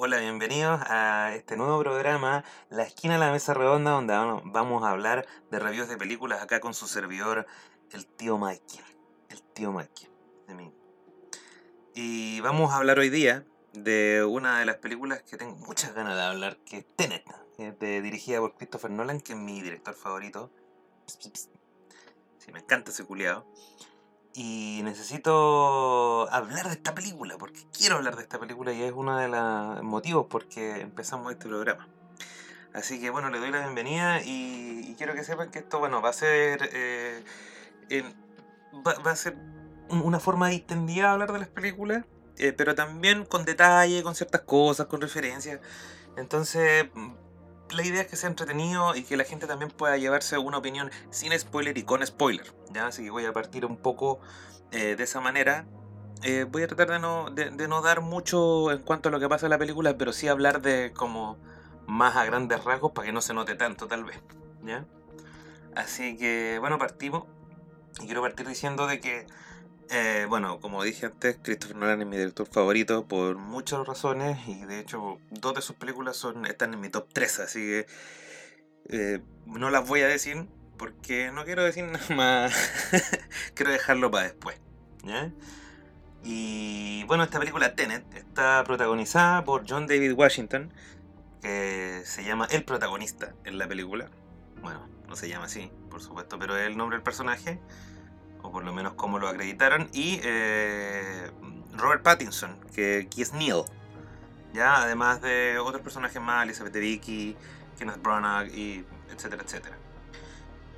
[0.00, 4.90] Hola, bienvenidos a este nuevo programa, La Esquina de la Mesa Redonda, donde vamos a
[4.90, 7.48] hablar de reviews de películas acá con su servidor,
[7.90, 8.84] el tío Michael.
[9.28, 10.12] El tío Michael,
[10.46, 10.72] de mí.
[11.96, 16.14] Y vamos a hablar hoy día de una de las películas que tengo muchas ganas
[16.14, 17.24] de hablar, que es Tenet,
[17.80, 20.52] dirigida por Christopher Nolan, que es mi director favorito.
[21.06, 23.52] Sí, me encanta ese culiado.
[24.34, 29.16] Y necesito hablar de esta película, porque quiero hablar de esta película y es uno
[29.18, 31.88] de los motivos por que empezamos este programa.
[32.74, 36.10] Así que bueno, le doy la bienvenida y, quiero que sepan que esto, bueno, va
[36.10, 36.70] a ser...
[36.72, 37.24] Eh,
[38.86, 39.36] va, a ser
[39.88, 42.04] una forma distendida de hablar de las películas,
[42.36, 45.60] eh, pero también con detalle, con ciertas cosas, con referencias.
[46.16, 46.86] Entonces,
[47.70, 50.90] la idea es que sea entretenido y que la gente también pueda llevarse una opinión
[51.10, 52.52] sin spoiler y con spoiler.
[52.72, 52.86] ¿ya?
[52.86, 54.20] Así que voy a partir un poco
[54.70, 55.66] eh, de esa manera.
[56.22, 59.28] Eh, voy a tratar de no, de, no dar mucho en cuanto a lo que
[59.28, 61.38] pasa en la película, pero sí hablar de como
[61.86, 64.20] más a grandes rasgos para que no se note tanto tal vez.
[64.64, 64.84] ¿ya?
[65.76, 67.24] Así que bueno, partimos.
[68.00, 69.26] Y quiero partir diciendo de que
[69.90, 74.64] eh, bueno, como dije antes, Christopher Nolan es mi director favorito por muchas razones y
[74.66, 77.86] de hecho dos de sus películas son, están en mi top 3, así que
[78.90, 82.54] eh, no las voy a decir porque no quiero decir nada más,
[83.54, 84.60] quiero dejarlo para después.
[86.22, 90.70] Y bueno, esta película Tenet está protagonizada por John David Washington,
[91.40, 94.10] que se llama el protagonista en la película.
[94.60, 97.58] Bueno, no se llama así, por supuesto, pero es el nombre del personaje
[98.50, 101.30] por lo menos como lo acreditaron, y eh,
[101.76, 103.62] Robert Pattinson, que, es Neil,
[104.52, 104.82] ¿ya?
[104.82, 107.36] además de otros personajes más, Elizabeth Debicki,
[107.78, 109.76] Kenneth Branagh, y etcétera, etcétera.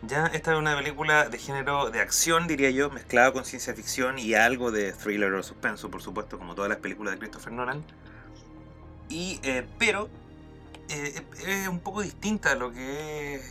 [0.03, 4.19] Ya, esta es una película de género de acción, diría yo, mezclada con ciencia ficción
[4.19, 7.85] y algo de thriller o suspenso, por supuesto, como todas las películas de Christopher Nolan.
[9.11, 10.09] Y, eh, pero
[10.89, 13.43] eh, es un poco distinta a lo que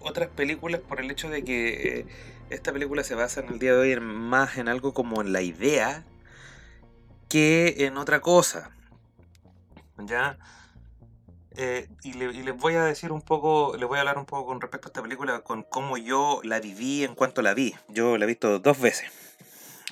[0.00, 2.06] otras películas por el hecho de que
[2.50, 5.42] esta película se basa en el día de hoy más en algo como en la
[5.42, 6.04] idea
[7.28, 8.70] que en otra cosa.
[9.98, 10.38] ¿Ya?
[11.56, 14.60] Eh, y, les voy a decir un poco, les voy a hablar un poco con
[14.60, 17.74] respecto a esta película, con cómo yo la viví en cuanto la vi.
[17.88, 19.10] Yo la he visto dos veces.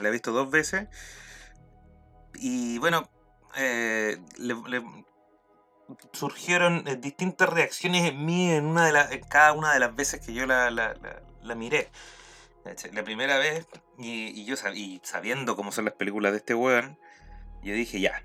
[0.00, 0.88] La he visto dos veces.
[2.34, 3.11] Y bueno,
[3.56, 4.19] eh,
[6.12, 10.33] surgieron eh, distintas reacciones en mí en, una de cada una de las veces que
[10.33, 11.91] yo la, la miré.
[12.93, 13.66] La primera vez,
[13.99, 16.99] y, yo sabiendo cómo son las películas de este weón,
[17.62, 18.22] yo dije, ya,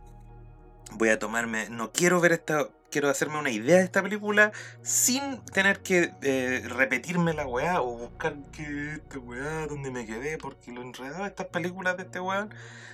[0.94, 4.52] voy a tomarme, no quiero ver esta, quiero hacerme una idea de esta película
[4.82, 10.38] sin tener que eh, repetirme la weá o buscar que esta weá, donde me quedé,
[10.38, 12.54] porque lo enredado de estas películas de este weón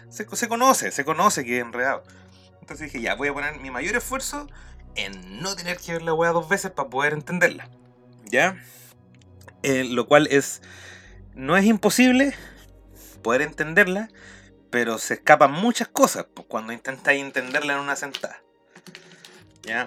[0.09, 2.03] se, se conoce, se conoce que es enredado.
[2.61, 4.47] Entonces dije, ya, voy a poner mi mayor esfuerzo
[4.95, 7.69] en no tener que ver la weá dos veces para poder entenderla.
[8.25, 8.57] ¿Ya?
[9.63, 10.61] Eh, lo cual es
[11.37, 12.33] no es imposible
[13.21, 14.09] poder entenderla,
[14.71, 18.41] pero se escapan muchas cosas cuando intentáis entenderla en una sentada.
[19.61, 19.85] ¿Ya?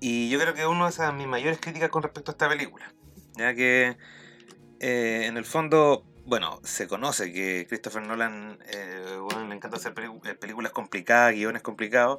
[0.00, 2.92] Y yo creo que una de esas mis mayores críticas con respecto a esta película.
[3.34, 3.96] Ya que
[4.80, 9.18] eh, en el fondo, bueno, se conoce que Christopher Nolan eh,
[9.48, 9.94] le encanta hacer
[10.24, 12.18] eh, películas complicadas, guiones complicados.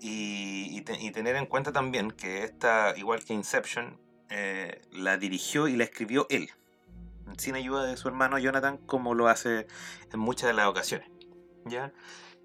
[0.00, 3.98] Y, y, tener en cuenta también que esta, igual que Inception,
[4.92, 6.52] la dirigió y la escribió él
[7.36, 9.66] sin ayuda de su hermano Jonathan, como lo hace
[10.12, 11.10] en muchas de las ocasiones.
[11.68, 11.92] ¿ya?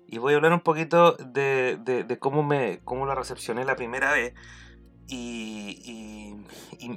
[0.07, 4.11] Y voy a hablar un poquito de, de, cómo, me, cómo la recepcioné la primera
[4.11, 4.33] vez.
[5.07, 6.35] Y,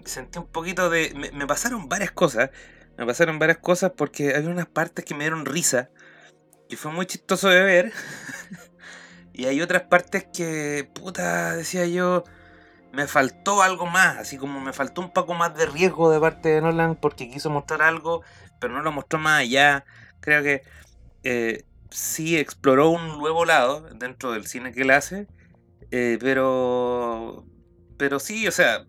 [0.04, 1.30] sentí un poquito de...
[1.32, 2.50] Me, pasaron varias cosas.
[2.98, 5.90] Me pasaron varias cosas porque había unas partes que me dieron risa.
[6.68, 7.92] Y fue muy chistoso de ver.
[9.32, 12.24] y hay otras partes que, puta, decía yo,
[12.96, 16.48] me faltó algo más, así como me faltó un poco más de riesgo de parte
[16.48, 18.22] de Nolan porque quiso mostrar algo,
[18.58, 19.84] pero no lo mostró más allá.
[20.20, 20.62] Creo que
[21.22, 25.26] eh, sí exploró un nuevo lado dentro del cine que él hace,
[25.90, 27.44] eh, pero,
[27.98, 28.86] pero sí, o sea,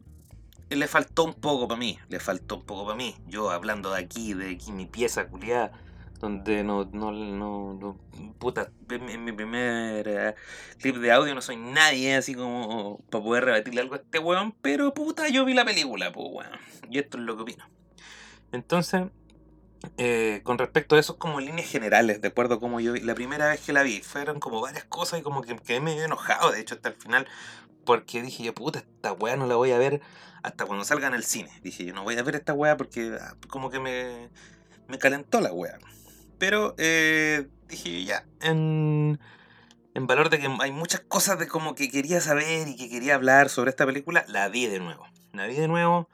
[0.69, 3.17] le faltó un poco para mí, le faltó un poco para mí.
[3.27, 5.73] Yo hablando de aquí, de aquí mi pieza culiada
[6.19, 7.97] donde no, no, no, no
[8.39, 10.35] puta, en mi primer eh,
[10.79, 14.53] clip de audio no soy nadie así como para poder rebatirle algo a este weón,
[14.61, 16.59] pero puta, yo vi la película, pues weón,
[16.89, 17.65] y esto es lo que opino.
[18.51, 19.03] Entonces,
[19.97, 23.47] eh, con respecto a eso, como líneas generales, de acuerdo como yo vi, la primera
[23.47, 26.61] vez que la vi, fueron como varias cosas y como que quedé medio enojado, de
[26.61, 27.27] hecho, hasta el final,
[27.85, 30.01] porque dije yo, puta, esta weá no la voy a ver
[30.43, 31.51] hasta cuando salga en el cine.
[31.63, 34.29] Dije yo, no voy a ver esta weá porque ah, como que me,
[34.87, 35.77] me calentó la weá.
[36.37, 39.19] Pero eh, dije ya, en,
[39.93, 43.15] en valor de que hay muchas cosas de como que quería saber y que quería
[43.15, 45.05] hablar sobre esta película, la vi de nuevo.
[45.33, 46.09] La vi de nuevo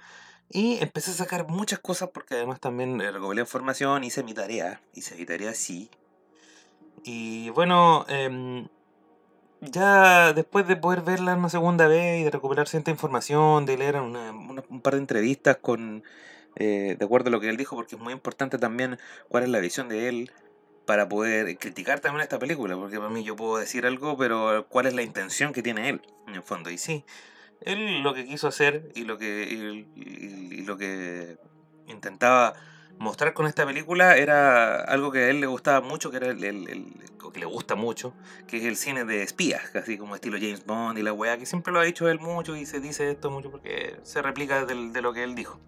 [0.53, 5.15] y empecé a sacar muchas cosas porque además también recopilé información, hice mi tarea, hice
[5.15, 5.89] mi tarea sí.
[7.03, 8.67] Y bueno, em,
[9.61, 13.95] ya después de poder verla una segunda vez y de recuperar cierta información, de leer
[13.97, 16.03] un par de entrevistas con,
[16.55, 19.49] eh, de acuerdo a lo que él dijo, porque es muy importante también cuál es
[19.49, 20.31] la visión de él
[20.85, 24.85] para poder criticar también esta película, porque para mí yo puedo decir algo, pero cuál
[24.85, 26.69] es la intención que tiene él, en el fondo.
[26.69, 27.05] Y sí,
[27.61, 29.85] él lo que quiso hacer y lo que,
[30.65, 31.37] lo que
[31.87, 32.53] intentaba
[32.99, 36.93] mostrar con esta película era algo que a él le gustaba mucho, que era el,
[37.33, 38.13] que le gusta mucho,
[38.47, 41.45] que es el cine de espías, casi como estilo James Bond y la weá, que
[41.45, 45.01] siempre lo ha dicho él mucho y se dice esto mucho porque se replica de
[45.01, 45.59] lo que él dijo.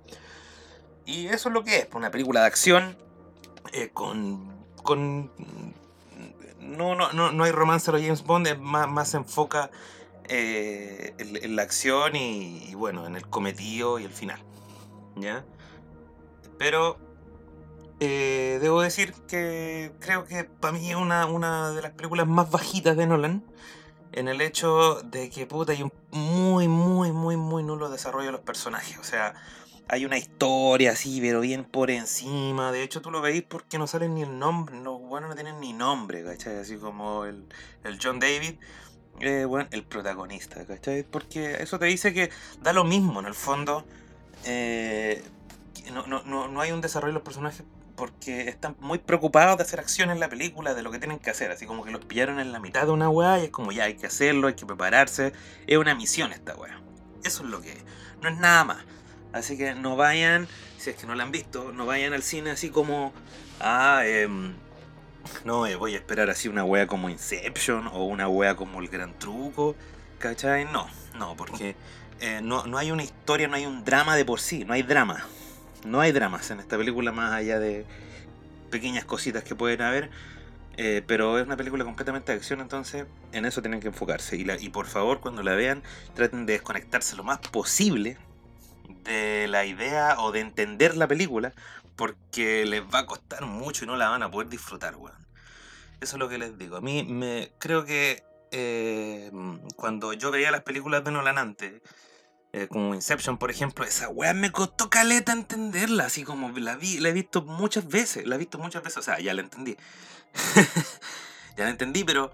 [1.06, 2.98] Y eso es lo que es, pues, una película de acción
[3.74, 4.54] eh, con...
[4.84, 5.32] con
[6.60, 9.70] no, no, no, no hay romance a los James Bond, es más, más se enfoca
[10.28, 14.40] eh, en, la acción y, bueno, en el cometido y el final.
[15.16, 15.46] ¿Ya?
[16.58, 16.98] Pero
[18.00, 22.50] eh, debo decir que creo que para mí es una, una de las películas más
[22.50, 23.44] bajitas de Nolan.
[24.12, 28.32] En el hecho de que puta hay un muy, muy, muy, muy nulo desarrollo de
[28.32, 28.98] los personajes.
[28.98, 29.36] O sea,
[29.88, 32.72] hay una historia así, pero bien por encima.
[32.72, 34.76] De hecho, tú lo veis porque no sale ni el nombre.
[34.82, 36.58] Los buenos no tienen ni nombre, ¿cachai?
[36.58, 37.46] Así como el,
[37.84, 38.56] el John David.
[39.20, 41.04] Eh, bueno, el protagonista, ¿cachai?
[41.04, 43.86] Porque eso te dice que da lo mismo en el fondo.
[44.44, 45.24] Eh,
[45.94, 47.64] no, no, no, no hay un desarrollo de los personajes
[47.96, 51.30] porque están muy preocupados de hacer acción en la película, de lo que tienen que
[51.30, 53.72] hacer, así como que los pillaron en la mitad de una weá y es como
[53.72, 55.32] ya hay que hacerlo, hay que prepararse,
[55.66, 56.82] es una misión esta weá.
[57.24, 57.84] Eso es lo que es,
[58.22, 58.78] no es nada más.
[59.36, 60.48] Así que no vayan,
[60.78, 63.12] si es que no la han visto, no vayan al cine así como,
[63.60, 64.54] ah, em,
[65.44, 68.88] no, eh, voy a esperar así una weá como Inception o una weá como El
[68.88, 69.76] Gran Truco,
[70.20, 70.64] ¿cachai?
[70.64, 70.88] No,
[71.20, 71.76] no, porque
[72.22, 74.84] eh, no, no hay una historia, no hay un drama de por sí, no hay
[74.84, 75.26] drama.
[75.86, 77.86] No hay dramas en esta película más allá de
[78.72, 80.12] pequeñas cositas que pueden haber.
[80.78, 84.38] Eh, pero es una película completamente de acción, entonces en eso tienen que enfocarse.
[84.38, 85.84] Y, y por favor, cuando la vean,
[86.14, 88.18] traten de desconectarse lo más posible
[89.06, 91.54] de la idea o de entender la película,
[91.96, 95.26] porque les va a costar mucho y no la van a poder disfrutar, weón.
[96.02, 96.76] Eso es lo que les digo.
[96.76, 99.32] A mí me creo que eh,
[99.76, 101.82] cuando yo veía las películas de Nolan antes,
[102.52, 107.00] eh, como Inception, por ejemplo, esa weá me costó caleta entenderla, así como la vi,
[107.00, 109.76] la he visto muchas veces, la he visto muchas veces, o sea, ya la entendí.
[111.58, 112.32] ya la entendí, pero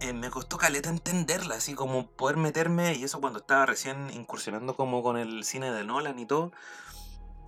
[0.00, 4.76] eh, me costó caleta entenderla, así como poder meterme, y eso cuando estaba recién incursionando
[4.76, 6.52] como con el cine de Nolan y todo.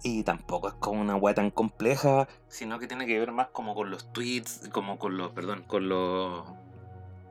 [0.03, 3.75] Y tampoco es como una weá tan compleja, sino que tiene que ver más como
[3.75, 6.45] con los tweets, como con los, perdón, con los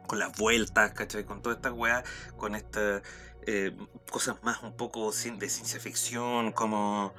[0.08, 1.24] con las vueltas, ¿cachai?
[1.24, 2.04] Con toda esta weá,
[2.38, 3.02] con esta
[3.48, 3.76] eh,
[4.12, 7.14] cosas más un poco de ciencia ficción, como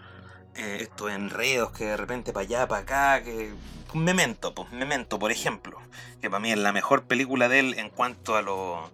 [0.59, 3.53] eh, estos enredos que de repente para allá, para acá, que...
[3.95, 5.79] Memento, pues Memento, por ejemplo,
[6.21, 8.91] que para mí es la mejor película de él en cuanto a lo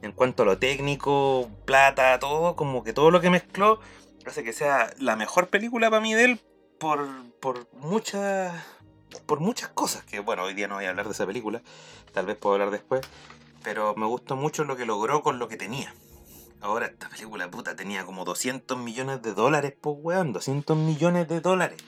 [0.00, 3.80] en cuanto a lo técnico, plata, todo, como que todo lo que mezcló
[4.24, 6.40] hace que sea la mejor película para mí de él
[6.78, 7.06] por,
[7.40, 8.54] por muchas
[9.26, 11.62] por muchas cosas que bueno, hoy día no voy a hablar de esa película,
[12.12, 13.00] tal vez puedo hablar después,
[13.62, 15.92] pero me gustó mucho lo que logró con lo que tenía.
[16.60, 21.40] Ahora esta película puta tenía como 200 millones de dólares, pues weón, 200 millones de
[21.40, 21.78] dólares.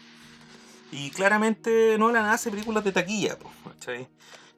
[0.93, 4.09] Y claramente Nolan hace películas de taquilla, pues,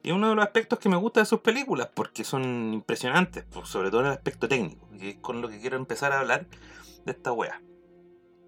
[0.01, 3.69] Y uno de los aspectos que me gusta de sus películas, porque son impresionantes, pues,
[3.69, 6.47] sobre todo en el aspecto técnico, que es con lo que quiero empezar a hablar
[7.05, 7.61] de esta wea.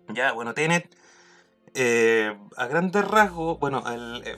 [0.09, 0.95] Ya, bueno, Tenet
[1.77, 4.37] eh, a grandes rasgos, bueno, eh,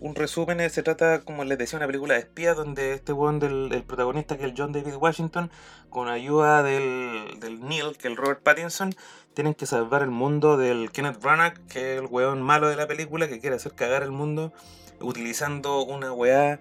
[0.00, 3.38] un, resumen eh, se trata, como les decía, una película de espías donde este weón
[3.38, 5.50] del protagonista, que es el John David Washington,
[5.90, 8.94] con ayuda del, del Neil, que es el Robert Pattinson,
[9.34, 12.86] tienen que salvar el mundo del Kenneth Branagh, que es el weón malo de la
[12.86, 14.54] película, que quiere hacer cagar el mundo,
[15.00, 16.58] utilizando una weá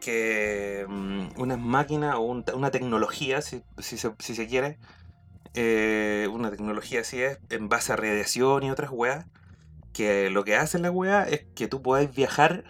[0.00, 0.86] que.
[0.88, 2.22] Mm, una máquina o
[2.54, 4.78] una tecnología, si, si, si se quiere,
[5.54, 9.26] eh, una tecnología así es, en base a radiación y otras weas,
[9.92, 12.64] que lo que hace la wea es que tú puedes viajar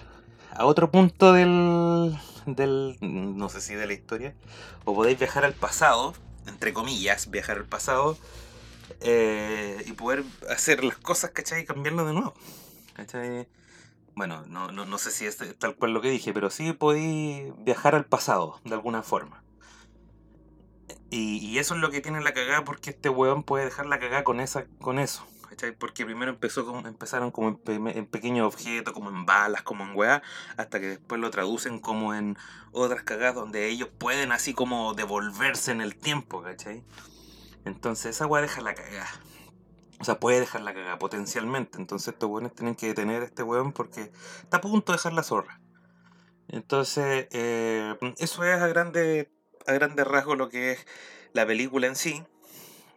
[0.50, 2.16] a otro punto del,
[2.46, 4.34] del, no sé si de la historia,
[4.84, 6.14] o podéis viajar al pasado,
[6.46, 8.16] entre comillas, viajar al pasado,
[9.00, 11.62] eh, y poder hacer las cosas, ¿cachai?
[11.62, 12.34] Y cambiarlo de nuevo.
[14.14, 17.52] Bueno, no, no, no sé si es tal cual lo que dije, pero sí podéis
[17.58, 19.44] viajar al pasado, de alguna forma.
[21.10, 24.24] Y, eso es lo que tiene la cagada porque este weón puede dejar la cagada
[24.24, 25.26] con, esa, con eso.
[25.48, 25.72] ¿cachai?
[25.72, 30.22] Porque primero empezó como, empezaron como en, pequeños objetos, como en balas, como en weá,
[30.56, 32.36] hasta que después lo traducen como en
[32.72, 36.84] otras cagadas donde ellos pueden así como devolverse en el tiempo, ¿cachai?
[37.64, 39.08] Entonces esa weá deja la cagada.
[40.00, 41.78] O sea, puede dejar la cagada potencialmente.
[41.78, 44.12] Entonces estos weones tienen que detener a este weón porque
[44.42, 45.60] está a punto de dejar la zorra.
[46.48, 49.30] Entonces, eh, eso es a grande,
[49.68, 50.86] a grande rasgo lo que es
[51.32, 52.24] la película en sí.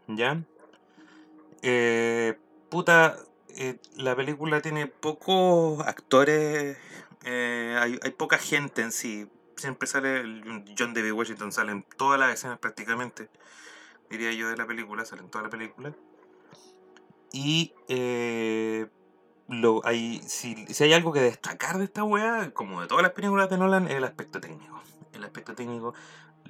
[0.08, 0.42] ¿Ya?
[1.62, 2.38] Eh,
[2.70, 3.18] puta,
[3.56, 6.78] eh, la película tiene pocos actores,
[7.24, 9.28] eh, hay, poca gente en sí.
[9.58, 10.24] Siempre sale
[10.78, 13.30] John David Washington, salen todas las escenas prácticamente,
[14.10, 15.94] diría yo, de la película, salen toda la película.
[17.32, 17.74] Y
[19.48, 23.12] lo, hay, si, si, hay algo que destacar de esta weá, como de todas las
[23.12, 24.82] películas de Nolan, es el aspecto técnico.
[25.14, 25.94] El aspecto técnico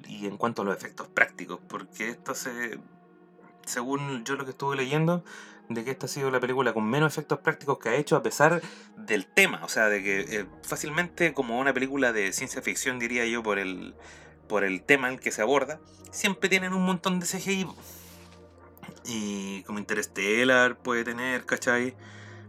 [0.08, 2.78] y en cuanto a los efectos prácticos, porque esto se
[3.64, 5.24] según yo lo que estuve leyendo,
[5.68, 8.22] de que esta ha sido la película con menos efectos prácticos que ha hecho a
[8.22, 8.60] pesar
[8.96, 9.60] del tema.
[9.64, 13.58] O sea, de que eh, fácilmente como una película de ciencia ficción, diría yo, por
[13.58, 13.94] el,
[14.48, 15.80] por el tema en que se aborda,
[16.10, 17.66] siempre tienen un montón de CGI.
[19.04, 21.94] Y como Interstellar puede tener, ¿cachai?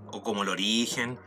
[0.07, 1.17] O como el origen.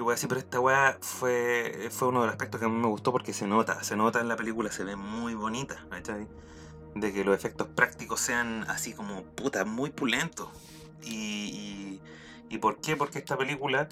[0.00, 2.70] Yo voy a decir, pero esta weá fue, fue uno de los aspectos que a
[2.70, 5.84] mí me gustó porque se nota, se nota en la película, se ve muy bonita,
[5.90, 6.26] ¿cachai?
[6.94, 10.48] de que los efectos prácticos sean así como puta, muy pulentos.
[11.02, 12.00] Y,
[12.48, 12.96] y, por qué?
[12.96, 13.90] Porque esta película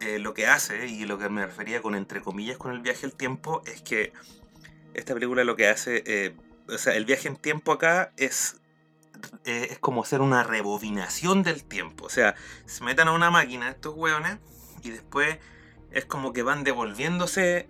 [0.00, 3.04] eh, lo que hace, y lo que me refería con entre comillas con el viaje
[3.04, 4.14] al tiempo, es que
[4.94, 6.34] esta película lo que hace, eh,
[6.66, 8.56] o sea, el viaje en tiempo acá es,
[9.44, 12.06] eh, es como hacer una rebobinación del tiempo.
[12.06, 14.38] O sea, se metan a una máquina estos hueones
[14.82, 15.38] y después
[15.90, 17.66] es como que van devolviéndose.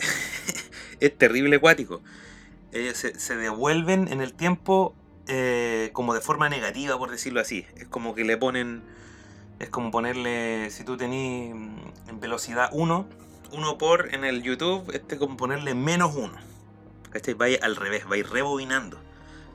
[1.00, 2.02] es terrible acuático
[2.72, 4.94] ellos se, devuelven en el tiempo
[5.28, 7.66] eh, como de forma negativa, por decirlo así.
[7.76, 8.82] Es como que le ponen,
[9.58, 13.06] es como ponerle, si tú tenés mm, en velocidad 1,
[13.52, 16.32] 1 por en el YouTube, este es como ponerle menos 1.
[17.10, 17.34] ¿Cachai?
[17.34, 18.98] Va al revés, va a ir rebobinando.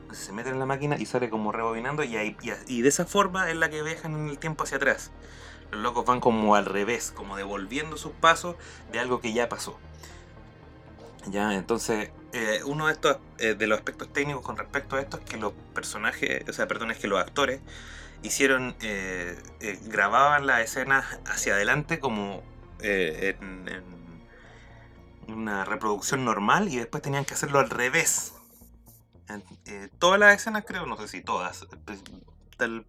[0.01, 2.37] Entonces se mete en la máquina y sale como rebobinando y, ahí,
[2.67, 5.11] y, de esa forma es la que viajan en el tiempo hacia atrás.
[5.71, 8.55] Los locos van como al revés, como devolviendo sus pasos
[8.91, 9.77] de algo que ya pasó.
[11.29, 15.17] Ya, entonces, eh, uno de estos eh, de los aspectos técnicos con respecto a esto
[15.17, 17.61] es que los personajes, o sea, perdón, es que los actores
[18.23, 19.37] hicieron, eh,
[19.85, 22.43] grababan las escenas hacia adelante como
[22.81, 23.65] en,
[25.27, 28.33] una reproducción normal y después tenían que hacerlo al revés.
[29.99, 31.67] todas las escenas, creo, no sé si todas,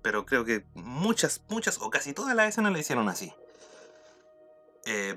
[0.02, 3.32] pero creo que muchas, muchas o casi todas las escenas lo hicieron así.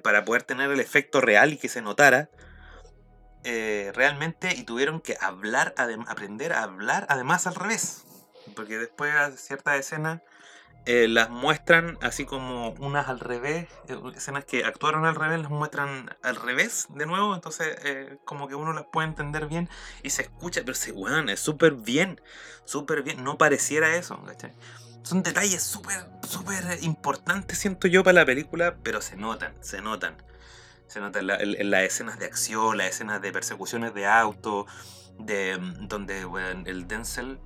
[0.03, 2.29] para poder tener el efecto real y que se notara
[3.43, 5.74] eh, realmente y tuvieron que hablar,
[6.08, 8.03] aprender a hablar además al revés.
[8.55, 10.22] Porque después a ciertas escenas
[10.85, 15.51] eh, las muestran así como unas al revés, eh, escenas que actuaron al revés las
[15.51, 17.77] muestran al revés de nuevo, entonces
[18.25, 19.69] como que uno las puede entender bien
[20.03, 22.19] y se escucha, pero se weón, es súper bien,
[22.65, 24.19] súper bien, no pareciera eso,
[25.03, 30.15] Son detalles súper, súper importantes, siento yo, para la película, pero se notan, se notan.
[30.91, 34.65] Se nota en, las escenas de acción, las escenas de persecuciones de auto,
[35.17, 36.27] de mm, donde
[36.65, 37.39] el Denzel,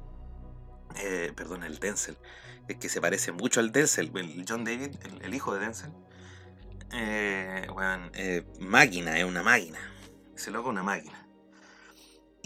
[0.98, 2.18] eh, perdón, el Denzel,
[2.68, 5.92] es que se parece mucho al Denzel, el John David, el, hijo de Denzel.
[6.92, 7.68] Eh,
[8.14, 9.80] eh, máquina, es una máquina.
[10.36, 11.22] Ese loco una máquina.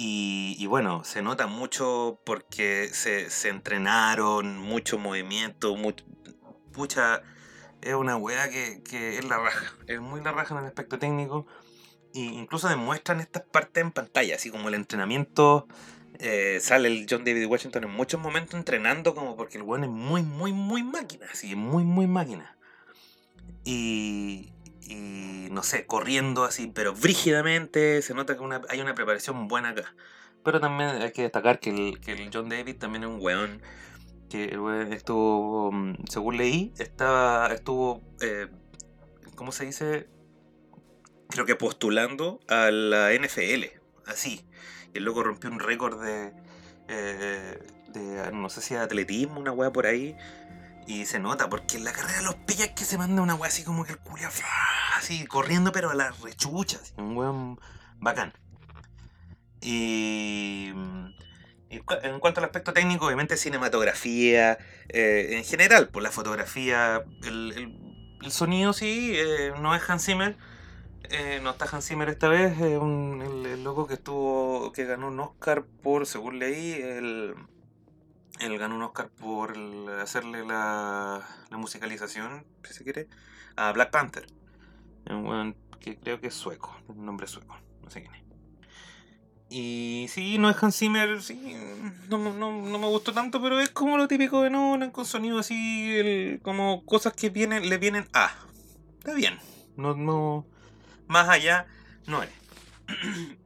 [0.02, 7.22] Y, bueno, se nota mucho porque se, se entrenaron, mucho movimiento, mucha
[7.82, 9.74] es una weá que, es la raja.
[9.88, 11.48] Es muy la raja en el aspecto técnico.
[12.14, 15.68] E incluso demuestran estas partes en pantalla, así como el entrenamiento.
[16.22, 19.90] Eh, sale el John David Washington en muchos momentos entrenando, como porque el weón es
[19.90, 21.26] muy, muy, muy máquina.
[21.32, 22.58] Así, muy, muy máquina.
[23.64, 24.52] Y,
[25.52, 28.02] no sé, corriendo así, pero brígidamente.
[28.02, 29.96] Se nota que hay una preparación buena acá.
[30.44, 33.62] Pero también hay que destacar que el, John David también es un weón
[34.30, 38.48] que el estuvo, mm, según leí, estaba, estuvo, eh,
[39.36, 40.08] ¿cómo se dice?
[41.30, 43.79] Creo que postulando a la NFL,
[44.10, 44.46] así.
[44.94, 46.34] Y el loco rompió un récord de,
[46.88, 47.60] eh,
[47.94, 50.16] de, no sé si de atletismo, una weá por ahí.
[50.88, 53.50] Y se nota, porque en la carrera de los pillas que se manda una weá
[53.50, 54.30] así como que el culia,
[54.98, 57.60] así, corriendo pero a la rechucha, un weón
[58.00, 58.34] bacán.
[59.62, 60.72] Y
[61.70, 64.58] en cuanto al aspecto técnico, obviamente cinematografía,
[64.90, 67.76] eh, en general, pues, la fotografía, el,
[68.32, 70.38] sonido sí, eh, no es Hans Zimmer,
[71.04, 75.08] eh, no está Hans Zimmer esta vez, es un, el, loco que estuvo, que ganó
[75.08, 77.36] un Oscar por, según leí, el,
[78.40, 79.58] Él ganó un Oscar por
[80.02, 83.08] hacerle la, la musicalización, si se quiere,
[83.56, 84.28] a Black Panther.
[85.10, 88.24] Un que creo que es sueco, un nombre sueco, no sé quién es.
[89.52, 91.56] Y sí, no es Hans Zimmer, sí,
[92.08, 96.86] no, me gustó tanto, pero es como lo típico de Nolan, con sonido así, como
[96.86, 98.32] cosas que vienen, le vienen a.
[99.00, 99.40] Está bien,
[99.76, 100.46] no, no,
[101.10, 101.68] más allá
[102.08, 102.30] no es.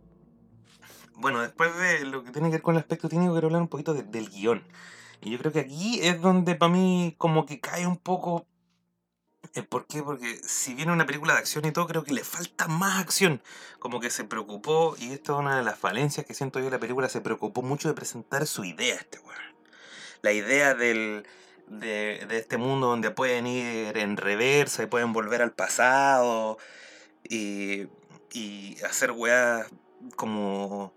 [1.16, 3.70] bueno, después de lo que tiene que ver con el aspecto técnico, quiero hablar un
[3.70, 4.62] poquito del guion.
[5.22, 8.46] Y yo creo que aquí es donde para mí como que cae un poco
[9.56, 10.02] eh, ¿Por qué?
[10.02, 13.42] Porque si viene una película de acción y todo, creo que le falta más acción.
[13.80, 16.72] Como que se preocupó, y esto es una de las falencias que siento yo de
[16.72, 19.56] la película, se preocupó mucho de presentar su idea este weón.
[20.22, 21.28] La idea del,
[21.68, 26.58] de, de, este mundo donde pueden ir en reversa y pueden volver al pasado
[27.30, 27.88] y,
[28.32, 29.68] y hacer weas
[30.16, 30.94] como,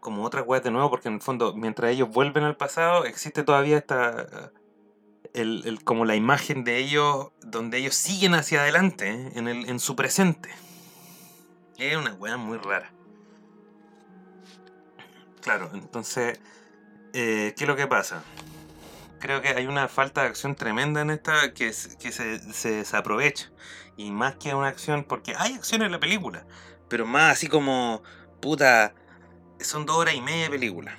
[0.00, 3.42] como otras weas de nuevo, porque en el fondo, mientras ellos vuelven al pasado, existe
[3.42, 4.52] todavía esta
[5.34, 9.32] el, como la imagen de ellos, donde ellos siguen hacia adelante, ¿eh?
[9.34, 10.50] en, el, en su presente.
[11.78, 12.92] Es una weá muy rara.
[15.40, 16.38] Claro, entonces,
[17.12, 18.22] eh, ¿qué es lo que pasa?
[19.18, 23.50] Creo que hay una falta de acción tremenda en esta que, que se, se desaprovecha.
[23.96, 26.44] Y más que una acción, porque hay acción en la película,
[26.88, 28.02] pero más así como,
[28.40, 28.94] puta,
[29.60, 30.96] son dos horas y media de película.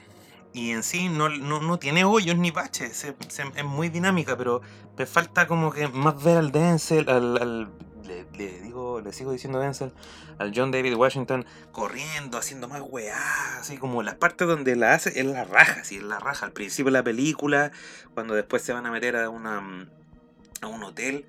[0.54, 4.62] Y en sí no, no, tiene hoyos ni baches, es, muy dinámica, pero
[4.96, 7.72] me falta como que más ver al Denzel, al,
[8.06, 9.94] le, digo, le sigo diciendo Denzel,
[10.38, 15.20] al John David Washington corriendo, haciendo más weá, así como las partes donde la hace
[15.20, 17.72] es la raja, así es la raja, al principio de la película,
[18.14, 19.88] cuando después se van a meter a una
[20.62, 21.26] a un hotel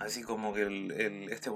[0.00, 1.50] Así como que el, el este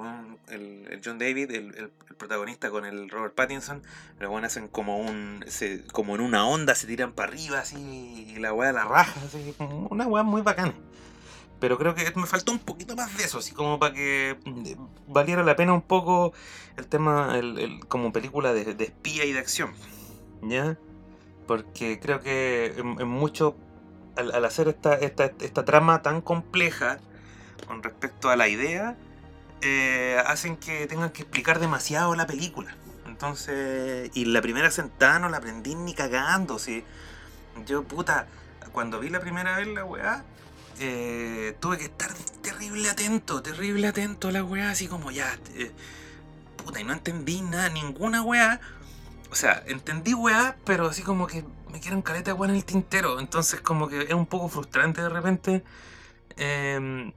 [0.49, 3.83] el, el, John David, el, el, protagonista con el Robert Pattinson,
[4.19, 5.45] los bueno hacen como un.
[5.47, 7.77] Se, como en una onda, se tiran para arriba, así,
[8.29, 9.55] y la weá la raja, así,
[9.91, 10.75] una weá muy bacana.
[11.61, 15.13] Pero creo que me faltó un poquito más de eso, así como para que mm,
[15.13, 16.33] valiera la pena un poco
[16.77, 17.39] el tema,
[17.87, 19.73] como película de, de, espía y de acción.
[20.43, 20.77] ¿Ya?
[21.47, 23.57] Porque creo que en, mucho,
[24.17, 26.99] al, al hacer esta, esta, esta trama tan compleja,
[27.67, 28.97] con respecto a la idea,
[29.61, 32.77] eh, hacen que tengan que explicar demasiado la película.
[33.07, 36.85] Entonces, y la primera sentada no la aprendí ni cagando, ¿sí?
[37.67, 38.27] Yo, puta,
[38.73, 40.25] cuando vi la primera vez la weá,
[40.81, 45.71] eh, tuve que estar terrible atento, terrible atento a la weá, así como ya, eh,
[46.57, 48.61] puta, y no entendí nada, ninguna weá.
[49.31, 53.21] O sea, entendí weá, pero así como que me quieren caleta weá en el tintero.
[53.21, 55.65] Entonces, como que es un poco frustrante de repente.
[56.37, 57.13] Eh,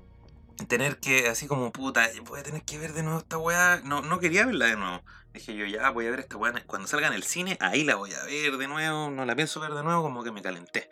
[0.67, 3.81] tener que, así como puta, voy a tener que ver de nuevo esta weá.
[3.83, 5.01] No, no quería verla de nuevo.
[5.33, 6.53] Dije yo, ya voy a ver esta weá.
[6.65, 9.09] Cuando salga en el cine, ahí la voy a ver de nuevo.
[9.09, 10.89] No la pienso ver de nuevo, como que me calenté.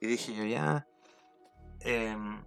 [0.00, 0.86] Y dije yo, ya.
[1.80, 2.44] Em,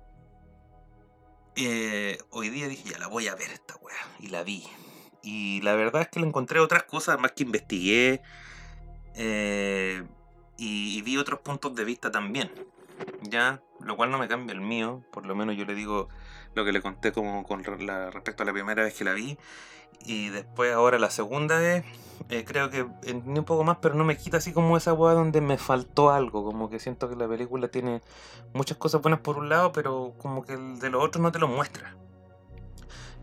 [1.55, 3.97] eh, hoy día dije, ya la voy a ver esta weá.
[4.19, 4.67] Y la vi.
[5.23, 8.21] Y la verdad es que le encontré otras cosas, más que investigué.
[9.15, 10.03] Eh,
[10.57, 12.51] y, y vi otros puntos de vista también.
[13.21, 15.05] Ya, lo cual no me cambia el mío.
[15.11, 16.09] Por lo menos yo le digo
[16.55, 19.37] lo que le conté como con respecto a la primera vez que la vi.
[20.05, 21.83] Y después ahora la segunda vez,
[22.29, 25.13] eh, creo que entendí un poco más, pero no me quita así como esa weá
[25.13, 26.43] donde me faltó algo.
[26.43, 28.01] Como que siento que la película tiene
[28.53, 31.39] muchas cosas buenas por un lado, pero como que el de los otros no te
[31.39, 31.95] lo muestra.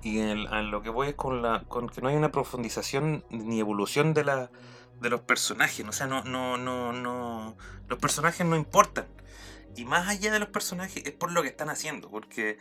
[0.03, 3.59] Y en, lo que voy es con, la, con que no hay una profundización ni
[3.59, 4.51] evolución de, la,
[5.01, 5.85] de los personajes.
[5.87, 7.57] O sea, no, no, no, no.
[7.89, 9.07] Los personajes no importan.
[9.75, 12.09] Y más allá de los personajes es por lo que están haciendo.
[12.09, 12.59] Porque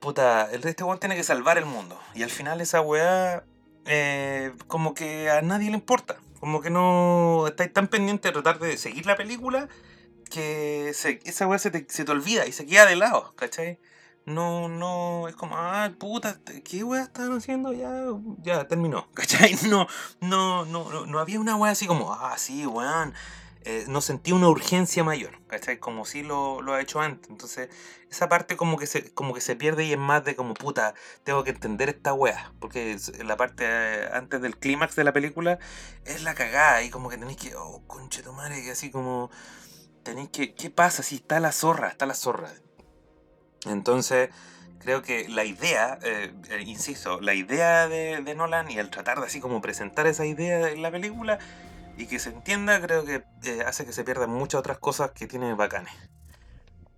[0.00, 1.98] puta, el este weón tiene que salvar el mundo.
[2.14, 3.44] Y al final esa weá,
[3.86, 6.16] eh, como que a nadie le importa.
[6.40, 9.68] Como que no estáis tan pendiente de tratar de seguir la película
[10.30, 13.78] que esa weá se te, se te olvida y se queda de lado, ¿cachai?
[14.26, 17.72] No, no, es como, ah, puta, ¿qué weá están haciendo?
[17.72, 17.90] Ya,
[18.42, 19.56] ya, terminó, ¿cachai?
[19.68, 19.86] No,
[20.20, 23.12] no, no, no, no había una weá así como, ah, sí, weón,
[23.62, 25.38] eh, no sentí una urgencia mayor.
[25.80, 27.28] Como si lo, lo, ha hecho antes.
[27.28, 27.68] Entonces,
[28.10, 30.94] esa parte como que, se, como que se pierde y es más de como, puta,
[31.24, 32.52] tengo que entender esta wea.
[32.58, 35.58] Porque la parte eh, antes del clímax de la película
[36.04, 39.30] es la cagada y como que tenéis que, oh, conche tu madre, que así como,
[40.02, 41.88] tenéis que, ¿qué pasa si está la zorra?
[41.88, 42.50] Está la zorra.
[43.66, 44.30] Entonces,
[44.78, 46.32] creo que la idea, eh,
[46.64, 50.70] insisto, la idea de, de Nolan y el tratar de así como presentar esa idea
[50.70, 51.38] en la película
[52.00, 55.26] y que se entienda, creo que eh, hace que se pierdan muchas otras cosas que
[55.26, 55.92] tiene bacanes.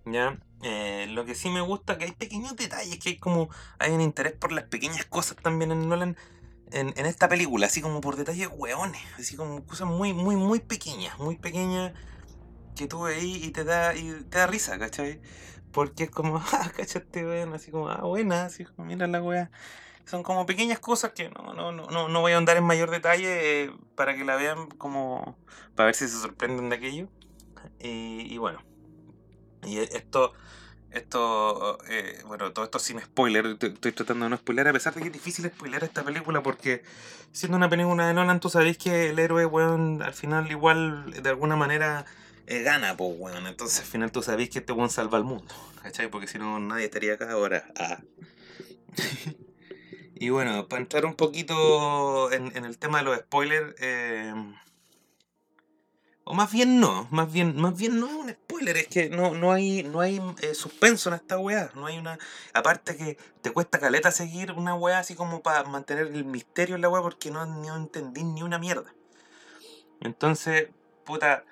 [0.05, 0.37] ¿Ya?
[0.63, 4.01] Eh, lo que sí me gusta que hay pequeños detalles, que hay como hay un
[4.01, 6.17] interés por las pequeñas cosas también en Nolan
[6.71, 11.19] en, esta película, así como por detalles hueones, así como cosas muy, muy, muy pequeñas,
[11.19, 11.93] muy pequeñas
[12.75, 15.21] que tú veís y te da, y te da risa, ¿cachai?
[15.71, 19.51] Porque es como, ah, cachate, weón, así como, ah, buena, así como, mira la weá.
[20.05, 23.63] Son como pequeñas cosas que no, no, no, no voy a andar en mayor detalle
[23.63, 25.37] eh, para que la vean como,
[25.75, 27.07] para ver si se sorprenden de aquello.
[27.79, 28.61] Y, y bueno,
[29.65, 30.33] y esto,
[30.91, 35.01] esto, eh, bueno, todo esto sin spoiler, estoy tratando de no spoiler, a pesar de
[35.01, 36.83] que es difícil spoiler esta película porque
[37.31, 41.29] siendo una película de Nolan, tú sabéis que el héroe, weón, al final igual de
[41.29, 42.05] alguna manera
[42.45, 43.47] eh, gana, pues, weón.
[43.47, 46.09] Entonces al final tú sabéis que este weón salva al mundo, ¿cachai?
[46.09, 47.65] Porque si no, nadie estaría acá ahora.
[47.77, 47.99] Ah.
[50.15, 54.33] y bueno, para entrar un poquito en, el tema de los spoilers, eh,
[56.25, 59.33] o más bien no, más bien, más bien no es un spoiler, es que no,
[59.33, 61.69] no hay, no hay eh, suspenso en esta weá.
[61.75, 62.17] No hay una.
[62.53, 66.81] Aparte que te cuesta caleta seguir una weá así como para mantener el misterio en
[66.81, 68.93] la weá porque no, no entendí ni una mierda.
[69.99, 70.69] Entonces,
[71.03, 71.43] puta,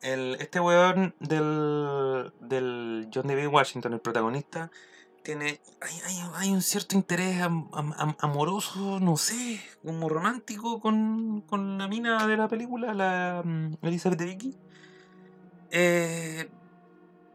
[0.00, 4.70] el, este weón del, del John David Washington, el protagonista,
[5.26, 12.24] tiene hay, hay, un cierto interés amoroso, no sé, como romántico con, con, la mina
[12.28, 14.56] de la película, la um, Elizabeth Vicky.
[15.72, 16.48] Eh,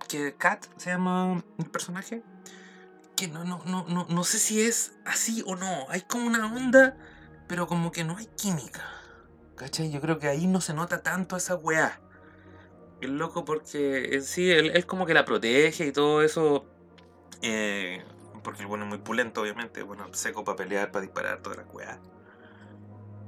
[0.08, 2.24] que Kat se llama el personaje.
[3.18, 5.86] Que no, no, no, no, no sé si es así o no.
[5.90, 6.98] Hay como una onda,
[7.50, 8.84] pero como que no hay química.
[9.56, 9.92] ¿Cachai?
[9.92, 12.00] Yo creo que ahí no se nota tanto esa weá.
[13.02, 16.71] El loco porque en sí, él, él como que la protege y todo eso
[17.42, 18.04] eh,
[18.44, 19.84] porque el bueno es muy pulento, obviamente.
[19.84, 22.00] Bueno, seco para pelear, para disparar, toda la weá.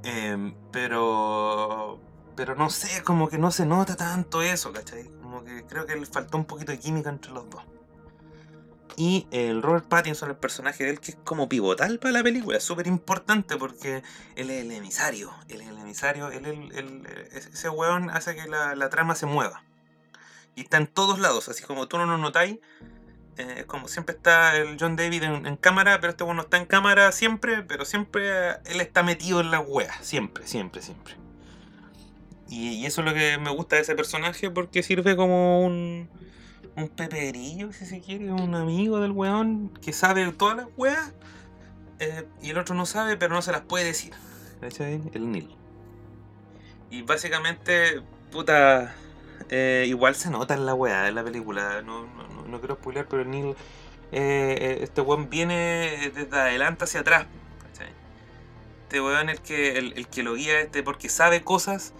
[0.02, 2.00] Em, pero.
[2.36, 5.04] Pero no sé, como que no se nota tanto eso, ¿cachai?
[5.22, 7.62] Como que creo que le faltó un poquito de química entre los dos.
[8.96, 12.58] Y el Robert Pattinson, el personaje de él, que es como pivotal para la película,
[12.58, 14.02] es súper importante porque
[14.36, 15.32] él es el emisario.
[15.48, 19.64] Él es el emisario, él, el, ese weón hace que la, la, trama se mueva.
[20.54, 22.58] Y está en todos lados, así como tú no lo notáis,
[23.36, 27.10] eh, como siempre está el John David en, cámara, pero este bueno está en cámara
[27.10, 31.14] siempre, pero siempre él está metido en la wea, siempre, siempre, siempre.
[32.48, 36.08] Y, eso es lo que me gusta de ese personaje porque sirve como un,
[36.76, 41.12] un peperillo, si se quiere, un amigo del weón que sabe todas las weas
[41.98, 44.12] eh, y el otro no sabe, pero no se las puede decir.
[45.12, 45.50] El Neil.
[46.90, 48.94] Y básicamente, puta,
[49.48, 51.82] eh, igual se nota en la weá de la película.
[51.82, 52.06] No
[52.58, 53.54] quiero spoiler, pero Neil,
[54.12, 57.26] eh, eh, este weón viene desde adelante hacia atrás.
[58.82, 61.92] Este weón el que, el, que lo guía este porque sabe cosas.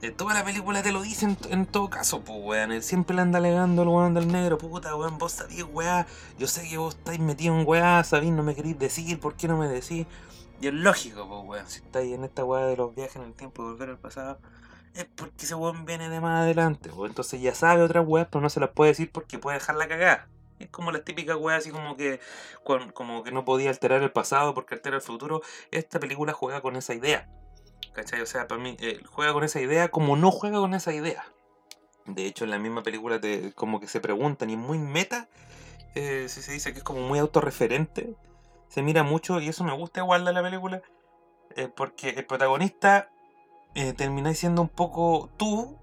[0.00, 2.72] Eh, toda la película te lo dice en, todo caso, pues weón.
[2.72, 6.06] Él siempre le anda alegando al weón del negro, puta weón, vos sabís weá.
[6.38, 9.46] Yo sé que vos estáis metido en weá, sabís, no me queréis decir, ¿por qué
[9.46, 10.06] no me decís?
[10.60, 13.34] Y es lógico, pues weón, si estáis en esta weá de los viajes en el
[13.34, 14.38] tiempo y volver al pasado
[14.94, 16.90] es porque ese weón viene de más adelante.
[16.94, 19.88] O entonces ya sabe otras weas, pero no se las puede decir porque puede dejarla
[19.88, 20.28] cagada.
[20.58, 22.20] Es como las típicas weas así como que,
[22.94, 25.42] como que no podía alterar el pasado porque altera el futuro.
[25.70, 27.28] Esta película juega con esa idea.
[27.92, 28.20] ¿Cachai?
[28.20, 31.24] O sea, para mí, eh, juega con esa idea como no juega con esa idea.
[32.06, 35.28] De hecho, en la misma película te, como que se preguntan y muy meta,
[35.94, 38.16] eh, si se dice que es como muy autorreferente,
[38.68, 40.82] se mira mucho y eso me gusta igual de la película,
[41.54, 43.10] eh, porque el protagonista
[43.74, 45.78] eh, termináis siendo un poco tú,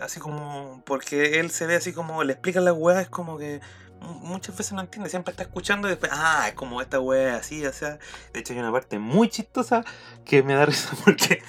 [0.00, 3.60] así como, porque él se ve así como, le explican las weas, es como que
[4.00, 7.64] muchas veces no entiende, siempre está escuchando y después, ah, es como esta wea así,
[7.66, 7.98] o sea,
[8.32, 9.84] de hecho hay una parte muy chistosa
[10.24, 11.42] que me da risa porque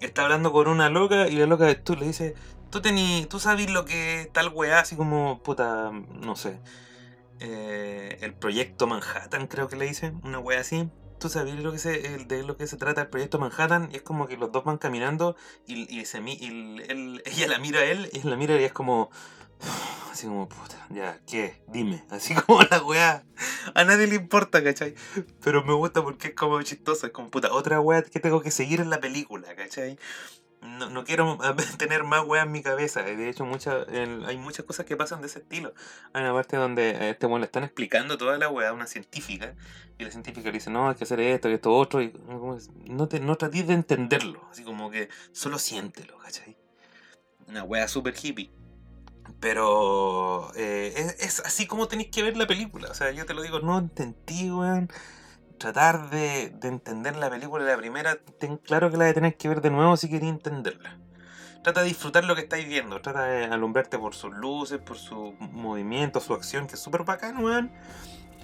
[0.00, 2.34] está hablando con una loca y la loca tú le dice,
[2.70, 6.58] tú tení, tú sabes lo que tal wea, así como, puta, no sé,
[7.40, 11.78] eh, el proyecto Manhattan creo que le dice, una wea así tú sabes lo que
[11.78, 14.64] se, de lo que se trata el proyecto Manhattan y es como que los dos
[14.64, 16.80] van caminando y, y, se, y
[17.24, 19.10] ella la mira a él y él la mira y es como
[20.12, 23.24] así como puta ya qué dime así como la weá
[23.74, 24.94] a nadie le importa ¿cachai?
[25.42, 28.50] pero me gusta porque es como chistosa es como puta otra weá que tengo que
[28.50, 29.98] seguir en la película ¿cachai?
[30.66, 31.38] No, no, quiero
[31.78, 33.02] tener más weas en mi cabeza.
[33.02, 35.72] De hecho, muchas hay muchas cosas que pasan de ese estilo.
[36.12, 39.54] Hay una parte donde este weón le están explicando toda la wea a una científica.
[39.98, 42.02] Y la científica le dice, no, hay que hacer esto, y esto otro.
[42.02, 42.12] Y
[42.86, 44.46] no, te, no trates de entenderlo.
[44.50, 46.56] Así como que solo siéntelo, ¿cachai?
[47.46, 48.50] Una wea super hippie.
[49.40, 52.90] Pero eh, es, es, así como tenéis que ver la película.
[52.90, 54.90] O sea, yo te lo digo, no entendí, weón
[55.58, 59.48] tratar de, entender la película de la primera, ten claro que la de tener que
[59.48, 60.98] ver de nuevo si queréis entenderla.
[61.62, 65.34] Trata de disfrutar lo que estáis viendo, trata de alumbrarte por sus luces, por su
[65.40, 67.72] movimiento, su acción, que es súper bacán, weón.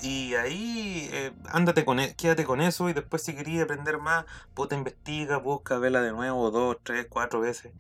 [0.03, 4.25] Y ahí eh, ándate con e, quédate con eso y después si querías aprender más,
[4.55, 7.73] puta investiga, busca, vela de nuevo dos, tres, cuatro veces.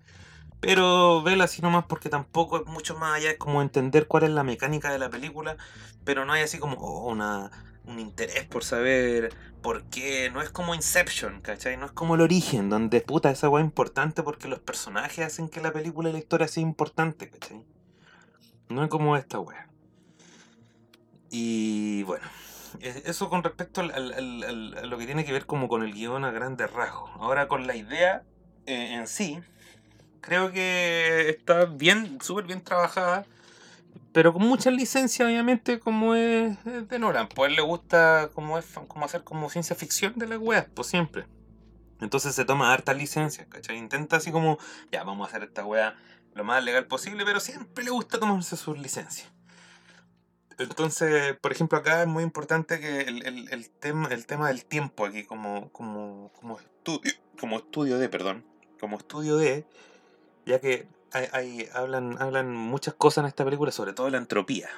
[0.60, 4.30] Pero vela así nomás porque tampoco es mucho más allá, es como entender cuál es
[4.30, 5.56] la mecánica de la película,
[6.04, 7.50] pero no hay así como oh, una,
[7.84, 10.30] un interés por saber por qué.
[10.30, 11.76] No es como Inception, ¿cachai?
[11.76, 15.48] No es como el origen, donde puta esa weá es importante porque los personajes hacen
[15.48, 17.64] que la película y la historia sea importante, ¿cachai?
[18.68, 19.68] No es como esta weá.
[21.30, 22.24] Y bueno,
[22.80, 26.24] e, eso con respecto al, a lo que tiene que ver como con el guion
[26.24, 27.10] a grandes rasgos.
[27.16, 28.22] Ahora con la idea
[28.66, 29.40] eh, en sí,
[30.20, 33.26] creo que está bien, súper bien trabajada,
[34.12, 37.28] pero con mucha licencia, obviamente, como es, de Nolan.
[37.28, 41.26] Pues le gusta como es como hacer como ciencia ficción de las weas, pues siempre.
[42.00, 43.78] Entonces se toma harta licencia, ¿cachai?
[43.78, 44.58] Intenta así como,
[44.90, 45.96] ya, vamos a hacer esta wea
[46.34, 49.30] lo más legal posible, pero siempre le gusta tomarse sus licencias.
[50.58, 55.24] Entonces, por ejemplo, acá es muy importante que el, tema, el tema del tiempo aquí
[55.24, 58.44] como, como, como, estudio, como estudio de, perdón,
[58.78, 59.66] como estudio de,
[60.46, 64.68] ya que hay, hablan, hablan muchas cosas en esta película, sobre todo la entropía.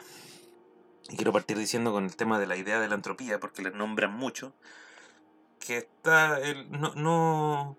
[1.09, 3.75] Y quiero partir diciendo con el tema de la idea de la entropía, porque les
[3.75, 4.53] nombran mucho,
[5.61, 7.77] que está, el, no, no,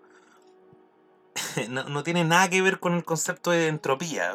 [1.68, 4.34] no, no, tiene nada que ver con el concepto de entropía.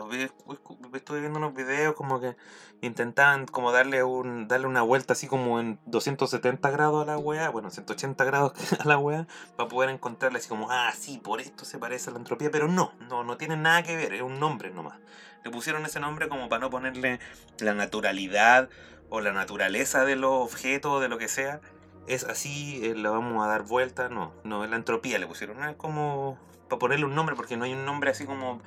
[0.94, 2.36] Estuve viendo unos videos como que
[2.82, 7.50] intentaban como darle un darle una vuelta así como en 270 grados a la weá,
[7.50, 11.66] bueno, 180 grados a la weá, para poder encontrarle así como, ah, sí, por esto
[11.66, 14.40] se parece a la entropía, pero no, no, no tiene nada que ver, es un
[14.40, 15.00] nombre nomás.
[15.44, 17.20] Le pusieron ese nombre como para no ponerle
[17.60, 18.70] la naturalidad
[19.10, 21.62] o la naturaleza de los objetos de lo que sea.
[22.08, 25.64] Es así, eh, le vamos a dar vuelta, no, no, es la entropía le pusieron,
[25.64, 26.40] es como
[26.72, 28.62] para ponerle un nombre, porque no hay un nombre así como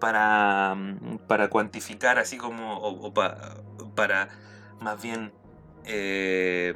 [0.00, 0.76] para,
[1.28, 3.14] para cuantificar, así como, o,
[3.94, 4.28] para
[4.80, 5.32] más bien,
[5.84, 6.74] eh,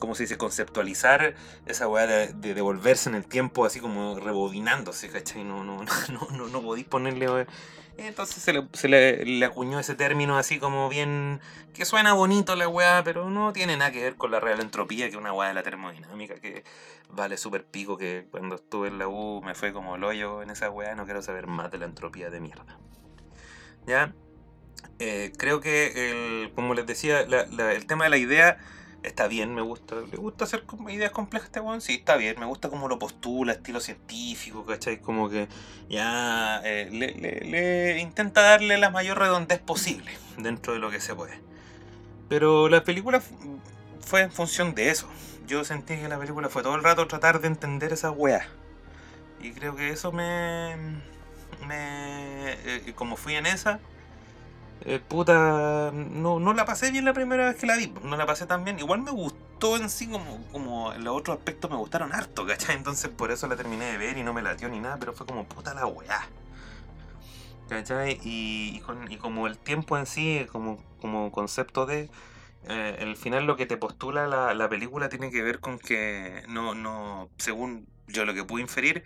[0.00, 0.36] ¿cómo se dice?
[0.36, 1.36] Conceptualizar
[1.66, 5.44] esa weá de, devolverse en el tiempo, así como rebobinándose, ¿cachai?
[5.44, 7.46] No, no, no, no, no podéis ponerle
[7.98, 11.40] entonces se, le, se le, acuñó ese término así como bien.
[11.74, 15.06] que suena bonito la weá, pero no tiene nada que ver con la real entropía,
[15.06, 16.64] que es una weá de la termodinámica, que
[17.10, 20.50] vale súper pico, que cuando estuve en la U me fue como el hoyo en
[20.50, 22.78] esa weá, no quiero saber más de la entropía de mierda.
[23.86, 24.14] ¿Ya?
[24.98, 28.58] Eh, creo que, el, como les decía, el tema de la idea
[29.02, 29.96] está bien, me gusta.
[29.96, 31.80] ¿Le gusta hacer ideas complejas este weón?
[31.80, 35.00] Sí, está bien, me gusta como lo postula, estilo científico, ¿cachai?
[35.00, 35.48] Como que
[35.88, 41.40] ya eh, le, intenta darle la mayor redondez posible dentro de lo que se puede.
[42.28, 43.22] Pero la película
[44.00, 45.08] fue en función de eso.
[45.46, 48.46] Yo sentí que la película fue todo el rato tratar de entender esa weá.
[49.40, 50.76] Y creo que eso me.
[51.66, 53.80] me eh, como fui en esa,
[54.84, 58.26] eh, puta, no, no la pasé bien la primera vez que la vi, no la
[58.26, 58.78] pasé tan bien.
[58.78, 62.76] Igual me gustó en sí, como, como los otros aspectos me gustaron harto, ¿cachai?
[62.76, 65.26] Entonces por eso la terminé de ver y no me latió ni nada, pero fue
[65.26, 66.28] como puta la weá.
[67.68, 68.18] ¿cachai?
[68.22, 68.80] Y,
[69.20, 72.10] como el tiempo en sí, como, como concepto de.
[72.68, 76.44] Eh, el final lo que te postula la, la película tiene que ver con que
[76.48, 79.04] no, no, según yo lo que pude inferir,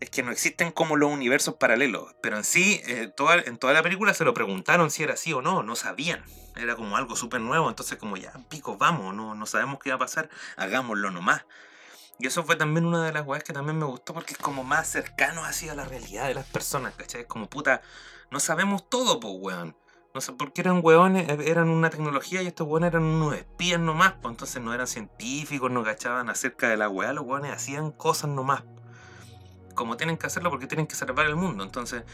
[0.00, 2.14] es que no existen como los universos paralelos.
[2.22, 3.12] Pero en sí, eh,
[3.44, 6.24] en toda la película se lo preguntaron si era así o no, no sabían.
[6.56, 9.96] Era como algo súper nuevo, entonces como ya, pico, vamos, no, no sabemos qué va
[9.96, 11.44] a pasar, hagámoslo nomás.
[12.18, 14.64] Y eso fue también una de las weas que también me gustó porque es como
[14.64, 17.22] más cercano así a la realidad de las personas, ¿cachai?
[17.22, 17.82] Es como puta,
[18.30, 19.76] no sabemos todo, pues weón.
[20.12, 23.36] No sé por qué eran weones, eh, eran una tecnología y estos weones eran unos
[23.36, 27.52] espías nomás, pues entonces no eran científicos, no cachaban acerca de la weá, los weones
[27.52, 28.64] hacían cosas nomás
[29.74, 31.64] como tienen que hacerlo porque tienen que salvar el mundo.
[31.64, 32.04] Entonces,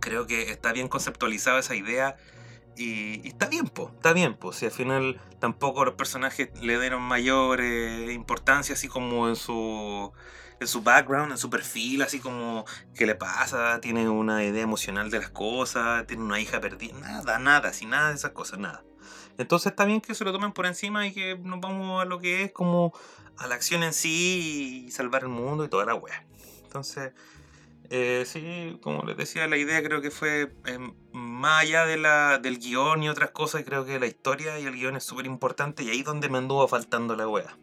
[0.00, 2.16] creo que está bien conceptualizada esa idea
[2.76, 7.02] y, está bien, po, está bien, pues si al final tampoco los personajes le dieron
[7.02, 10.12] mayor eh, importancia así como en su
[10.60, 15.10] en su background, en su perfil, así como qué le pasa, tiene una idea emocional
[15.10, 18.84] de las cosas, tiene una hija perdida, nada, nada, sin nada de esas cosas, nada.
[19.38, 22.18] Entonces está bien que se lo tomen por encima y que nos vamos a lo
[22.20, 22.92] que es como
[23.38, 26.24] a la acción en sí y salvar el mundo y toda la wea.
[26.72, 27.12] Entonces,
[27.90, 32.38] eh, sí, como les decía, la idea creo que fue em, más allá de la,
[32.38, 35.82] del guion y otras cosas, creo que la historia y el guion es súper importante
[35.82, 37.58] y ahí es donde me anduvo faltando la wea.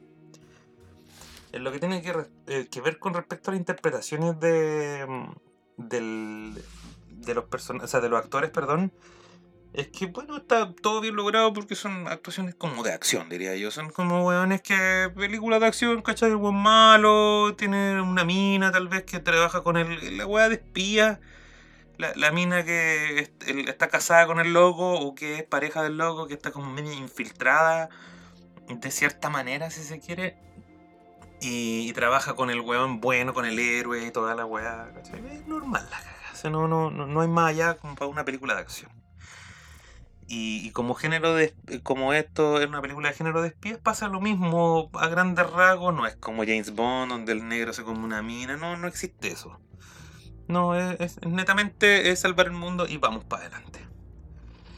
[1.54, 2.14] En lo que tiene que,
[2.46, 5.32] eh, ver con respecto a las interpretaciones de, mm,
[5.78, 6.64] del,
[7.10, 8.94] de los personajes, o sea, de los actores, perdón,
[9.74, 13.70] es que, bueno, está todo bien logrado porque son actuaciones como de acción, diría yo.
[13.72, 15.12] Son como weones que.
[15.16, 16.32] películas de acción, ¿cachai?
[16.32, 21.20] El malo, tiene una mina tal vez que trabaja con el, la wea de espía.
[21.98, 23.30] La, la mina que
[23.68, 26.94] está casada con el loco o que es pareja del loco, que está como medio
[26.94, 27.90] infiltrada
[28.70, 30.38] de cierta manera, si se quiere.
[31.42, 34.92] Y, trabaja con el weón bueno, con el héroe y toda la weá.
[35.14, 38.62] Es normal la cagada, no, no, no hay más allá como para una película de
[38.62, 38.92] acción.
[40.32, 44.22] Y, como género de como esto es una película de género de espías, pasa lo
[44.22, 48.22] mismo a grandes rasgos, no es como James Bond, donde el negro se come una
[48.22, 49.60] mina, no, no existe eso.
[50.48, 53.80] No, es, netamente es salvar el mundo y vamos para adelante.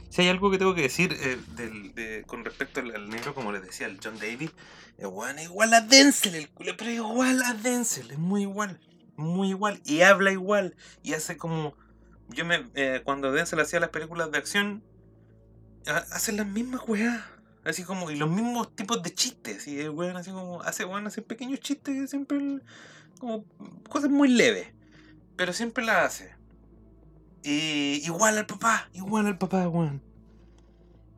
[0.10, 3.88] Si hay algo que tengo que decir eh, con respecto al, negro, como les decía,
[3.88, 4.52] el John Davis,
[4.98, 8.80] es bueno, igual a Denzel, el culo, pero igual a Denzel, es muy igual,
[9.18, 11.76] muy igual, y habla igual, y hace como...
[12.30, 14.84] Yo me, eh, cuando Denzel hacía las películas de acción,
[15.88, 17.22] hacen las mismas weas.
[17.64, 19.68] Así como, y los mismos tipos de chistes.
[19.68, 22.60] Y weón, así como, hace weón, hace pequeños chistes, siempre
[23.20, 23.46] como
[23.88, 24.68] cosas muy leves.
[25.36, 26.36] Pero siempre las hace.
[27.44, 30.02] Y igual al papá, igual al papá, weón.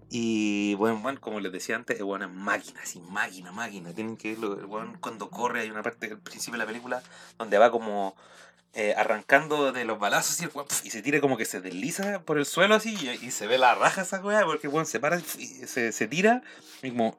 [0.10, 3.94] Y bueno, bueno, como les decía antes, el weón es máquina, así, máquina, máquina.
[3.94, 7.02] Tienen que verlo, el weón cuando corre, hay una parte al principio de la película
[7.40, 8.16] donde va como
[8.76, 12.46] eh, arrancando de los balazos y, y, se tira como que se desliza por el
[12.48, 15.92] suelo así y, se ve la raja esa weá porque bueno, se para y se,
[15.92, 16.42] se tira
[16.82, 17.16] y como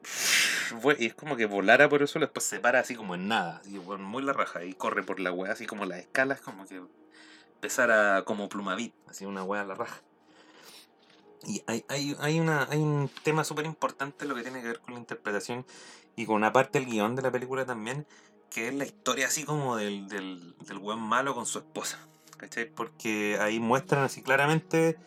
[0.97, 3.77] es como que volara por el suelo después se para así como en nada y
[3.77, 6.81] bueno, muy la raja y corre por la weá así como las escalas como que
[7.53, 10.01] empezara como plumavit así una weá a la raja.
[11.47, 14.79] Y hay, hay, hay, una, hay un tema súper importante lo que tiene que ver
[14.79, 15.65] con la interpretación
[16.15, 18.05] y con una parte del guion de la película también
[18.49, 21.99] que es la historia así como del, del, del buen malo con su esposa.
[22.37, 22.65] ¿Cachai?
[22.65, 24.97] Porque ahí muestran así claramente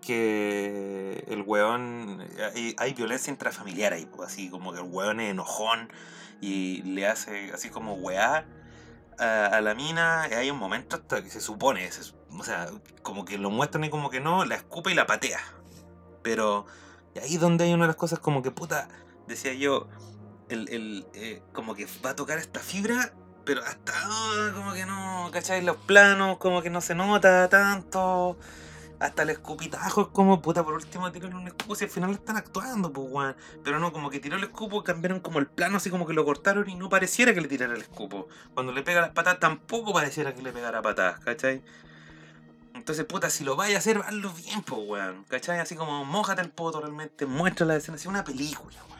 [0.00, 2.26] que el weón.
[2.78, 5.92] Hay, violencia intrafamiliar ahí, pues, así como que el weón es enojón
[6.40, 8.46] y le hace así como weá
[9.18, 10.22] a, la mina.
[10.22, 11.88] Hay un momento hasta que se supone,
[12.30, 12.70] o sea,
[13.02, 15.40] como que lo muestran y como que no, la escupe y la patea.
[16.22, 16.66] Pero
[17.20, 18.88] ahí donde hay una de las cosas como que puta,
[19.26, 19.88] decía yo,
[20.48, 23.12] el, el eh, como que va a tocar esta fibra,
[23.44, 23.92] pero hasta
[24.54, 25.62] como que no, ¿cachai?
[25.62, 28.36] Los planos, como que no se nota tanto.
[29.00, 32.36] Hasta el escupitajo es como, puta, por último tiraron un escupo, si al final están
[32.36, 33.36] actuando, pues, weón.
[33.62, 36.24] Pero no, como que tiró el escupo, cambiaron como el plano, así como que lo
[36.24, 38.26] cortaron y no pareciera que le tirara el escupo.
[38.54, 41.62] Cuando le pega las patas, tampoco pareciera que le pegara patas, ¿cachai?
[42.74, 45.24] Entonces, puta, si lo vaya a hacer, hazlo bien, pues, weón.
[45.28, 45.60] ¿Cachai?
[45.60, 48.97] Así como, mojate el poto realmente, muestra la escena, así una película, weón.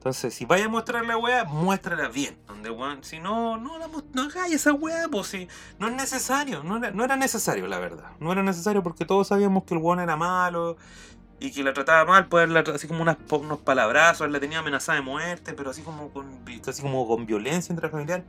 [0.00, 2.38] Entonces, si vaya a mostrar la weá, muéstrala bien.
[2.46, 3.78] Donde, weón, si no, no,
[4.14, 5.46] no hagáis esa weá, pues si
[5.78, 8.12] no es necesario, no era, no necesario, la verdad.
[8.18, 10.78] No era necesario porque todos sabíamos que el weón era malo
[11.38, 15.04] y que la trataba mal, pues así como unas, unos palabrazos, la tenía amenazada de
[15.04, 16.30] muerte, pero así como con,
[16.66, 18.24] así como con violencia intrafamiliar.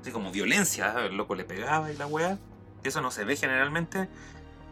[0.00, 2.38] Así como violencia, el loco le pegaba y la weá.
[2.82, 4.08] Eso no se ve generalmente.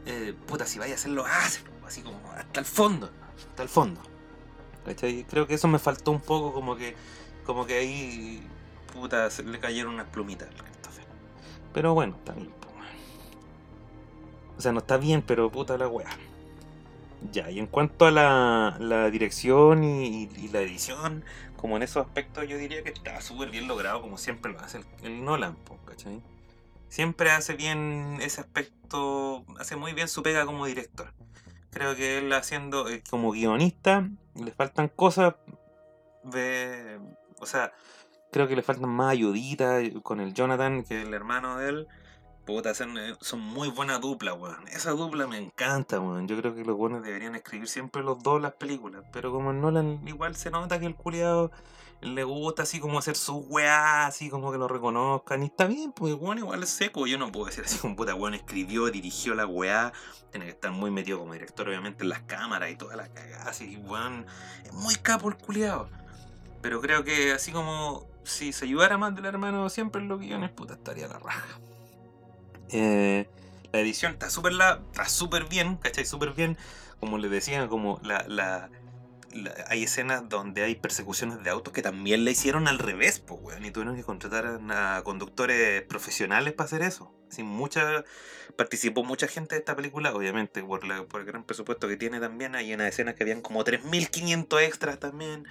[0.07, 3.13] Eh, puta, si vaya a hacerlo, hazlo, así como hasta el fondo,
[3.49, 4.01] hasta el fondo.
[4.95, 6.95] Creo que eso me faltó un poco, como que
[7.45, 8.43] como que ahí
[8.93, 11.05] puta le cayeron unas plumitas al Christopher.
[11.73, 12.51] Pero bueno, está bien.
[14.59, 16.09] O sea, no está bien, pero puta la weá.
[17.33, 21.25] Ya, y en cuanto a la, la dirección y, la edición,
[21.57, 24.81] como en esos aspectos, yo diría que está súper bien logrado, como siempre lo hace
[25.03, 26.23] el, Nolan, ¿cachai?
[26.89, 31.13] Siempre hace bien ese aspecto, hace muy bien su pega como director.
[31.71, 34.09] Creo que él haciendo eh, como guionista
[34.43, 35.35] le faltan cosas.
[36.23, 36.99] De,
[37.39, 37.73] o sea,
[38.33, 41.89] creo que le faltan más ayuditas con el Jonathan, que es el hermano de él.
[42.45, 44.69] Puta, eh, son muy buena dupla, weón.
[44.69, 46.29] Esa dupla me encanta, weón.
[46.29, 49.05] Yo creo que los buenos deberían escribir siempre los dos las películas.
[49.13, 51.51] Pero como no Nolan igual se nota que el culiado
[52.01, 55.43] le gusta así como hacer su weá, así como que lo reconozcan.
[55.43, 57.07] Y está bien, pues weón igual es seco.
[57.07, 59.93] Yo no puedo decir así como puta weón escribió, dirigió la weá.
[60.31, 63.47] Tiene que estar muy metido como director, obviamente, en las cámaras y todas las cagadas.
[63.47, 64.27] Así, weón,
[64.65, 65.89] es muy capo el culiado.
[66.61, 70.51] Pero creo que así como si se ayudara más del hermano siempre en los guiones,
[70.51, 71.61] puta, estaría la raja.
[72.71, 73.29] Eh,
[73.73, 76.05] la edición está súper está súper bien, ¿cachai?
[76.05, 76.59] Súper bien.
[77.01, 78.69] Como les decía, como la
[79.69, 83.65] hay escenas donde hay persecuciones de autos que también la hicieron al revés, pues, weón.
[83.65, 87.13] Y tuvieron que contratar a conductores profesionales para hacer eso.
[87.39, 88.05] Mucha,
[88.57, 92.55] participó mucha gente de esta película, obviamente, por, el gran presupuesto que tiene también.
[92.55, 95.47] Hay unas escenas que habían como 3.500 extras también.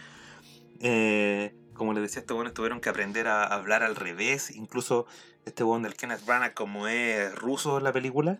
[0.79, 4.51] Eh, como les decía, estos buenos tuvieron que aprender a hablar al revés.
[4.51, 5.05] Incluso
[5.45, 8.39] este buen del Kenneth Branagh, como es ruso en la película,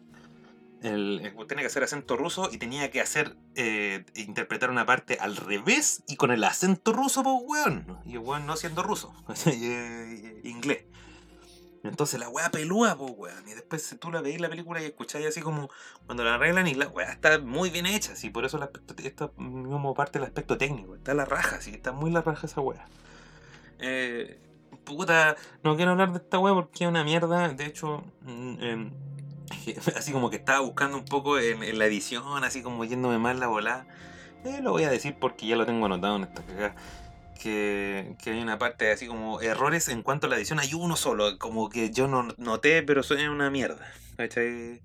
[0.86, 5.36] el, tenía que hacer acento ruso y tenía que hacer eh, interpretar una parte al
[5.36, 8.00] revés y con el acento ruso, pues weón.
[8.06, 9.14] Y el weón no siendo ruso,
[9.46, 10.86] eh, inglés.
[11.84, 13.48] Entonces la weá pelúa, pues weón.
[13.48, 15.70] Y después tú la veis la película y escucháis así como
[16.06, 18.14] cuando la arreglan y la weá está muy bien hecha.
[18.14, 20.96] Así, por eso el aspecto, esto como parte del aspecto técnico.
[20.96, 22.88] Está la raja, sí, está muy la raja esa weá.
[23.80, 24.40] Eh,
[24.84, 27.50] puta, no quiero hablar de esta weá porque es una mierda.
[27.50, 28.92] De hecho, em,
[29.96, 33.48] así como que estaba buscando un poco en, la edición, así como yéndome mal la
[33.48, 33.88] volada.
[34.44, 36.76] Eh, lo voy a decir porque ya lo tengo anotado en esta cagada.
[37.42, 40.60] Que, que, hay una parte así como errores en cuanto a la edición.
[40.60, 43.86] Hay uno solo, como que yo no noté, pero suena una mierda.
[44.18, 44.80] Eh,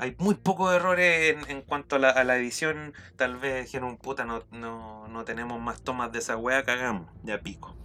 [0.00, 2.94] hay muy pocos errores en, cuanto a la, edición.
[3.16, 7.08] Tal vez dijeron, puta, no, no, tenemos más tomas de esa wea, cagamos.
[7.22, 7.76] Ya pico.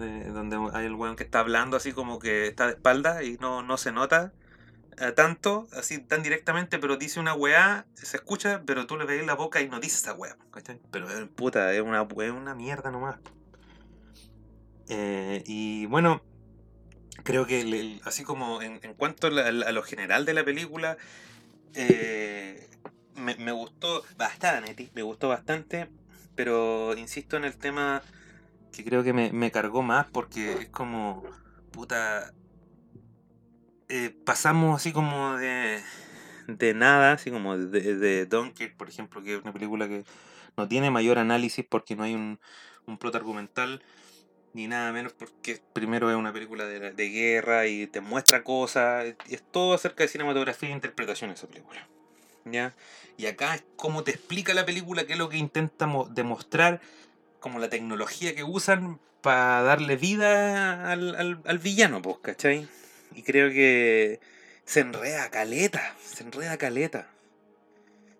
[0.00, 3.36] Eh, donde hay el weón que está hablando así como que está de espalda y
[3.38, 4.32] no, no se nota
[4.98, 9.24] eh, tanto, así tan directamente, pero dice una weá, se escucha, pero tú le ves
[9.26, 10.36] la boca y no dice esa weá.
[10.90, 13.18] Pero puta, es una, es una mierda nomás.
[14.88, 16.22] y bueno,
[17.22, 20.96] creo que así como en, cuanto a, lo general de la película,
[21.74, 22.68] eh,
[23.14, 25.88] me, gustó bastante, me gustó bastante,
[26.34, 28.02] pero insisto en el tema
[28.72, 31.22] que creo que me, cargó más porque es como,
[31.72, 32.32] puta,
[33.88, 35.80] eh, pasamos así como de,
[36.46, 40.04] de nada, así como de, de Dunkirk, por ejemplo, que es una película que
[40.56, 42.38] no tiene mayor análisis porque no hay un,
[42.86, 43.82] un plot argumental
[44.52, 49.14] ni nada menos porque primero es una película de, de guerra y te muestra cosas,
[49.28, 51.86] y es todo acerca de cinematografía e interpretación esa película.
[52.44, 52.74] ¿ya?
[53.16, 56.80] Y acá es como te explica la película, qué es lo que intenta demostrar,
[57.40, 62.68] como la tecnología que usan para darle vida al, al, villano, pues, ¿cachai?
[63.14, 64.20] Y creo que
[64.64, 67.08] se enreda caleta, se enreda caleta.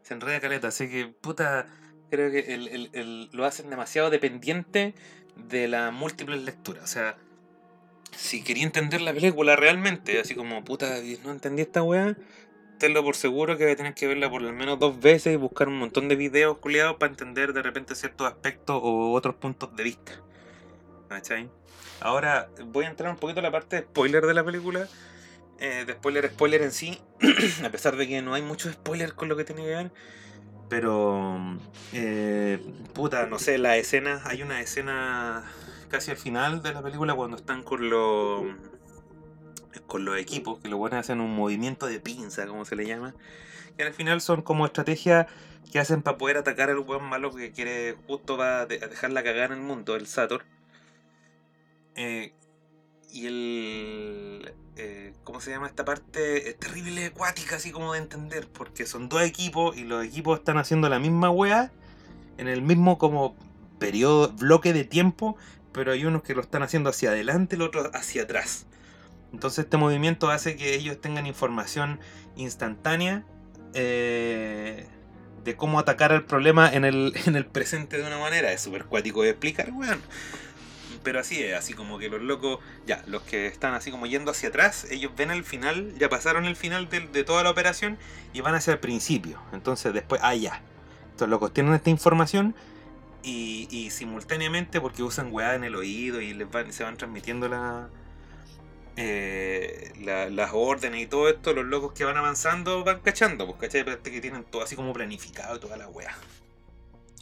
[0.02, 1.66] Se enreda caleta, así que puta,
[2.10, 4.94] creo que el, el, lo hacen demasiado dependiente
[5.36, 6.82] de las múltiples lecturas.
[6.84, 7.16] O sea,
[8.16, 12.16] si quería entender la película realmente, así como, puta, no entendí esta weá,
[12.80, 15.36] tenlo por seguro que voy a tener que verla por lo menos dos veces y
[15.36, 19.76] buscar un montón de videos culiados para entender de repente ciertos aspectos o otros puntos
[19.76, 20.12] de vista.
[21.08, 21.48] ¿Cachai?
[22.00, 24.88] Ahora voy a entrar un poquito a la parte de spoiler de la película.
[25.60, 26.98] Eh, de spoiler, spoiler en sí.
[27.64, 29.90] a pesar de que no hay mucho spoiler con lo que tiene que ver.
[30.70, 31.38] Pero,
[31.92, 32.58] eh,
[32.94, 35.44] puta, no sé, la escena, hay una escena
[35.88, 38.44] casi al final de la película cuando están con los
[39.86, 43.14] con los equipos, que lo a hacen un movimiento de pinza, como se le llama,
[43.76, 45.26] que al final son como estrategias
[45.70, 49.22] que hacen para poder atacar al buen malo que quiere justo va a dejar la
[49.22, 50.44] cagada en el mundo, el Sator.
[51.94, 52.32] Eh,
[53.12, 54.54] y el.
[54.76, 56.48] Eh, ¿Cómo se llama esta parte?
[56.48, 60.58] Es terrible acuática, así como de entender, porque son dos equipos y los equipos están
[60.58, 61.72] haciendo la misma wea
[62.38, 63.36] en el mismo como
[63.78, 65.36] periodo, bloque de tiempo,
[65.72, 68.66] pero hay unos que lo están haciendo hacia adelante y los otros hacia atrás.
[69.32, 72.00] Entonces este movimiento hace que ellos tengan información
[72.36, 73.24] instantánea
[73.74, 74.86] eh,
[75.44, 78.52] de cómo atacar al problema en el, en el presente de una manera.
[78.52, 80.00] Es súper cuático de explicar, weón
[81.02, 84.30] pero así es, así como que los locos, ya, los que están así como yendo
[84.30, 87.98] hacia atrás, ellos ven el final, ya pasaron el final de, toda la operación
[88.32, 89.40] y van hacia el principio.
[89.52, 90.62] Entonces después, ah, ya.
[91.10, 92.54] Estos locos tienen esta información
[93.22, 97.48] y, simultáneamente, porque usan weá en el oído y les van, se van transmitiendo
[99.02, 103.58] eh, la, las órdenes y todo esto, los locos que van avanzando van cachando, pues
[103.58, 106.14] cachai, que tienen todo así como planificado toda la weá.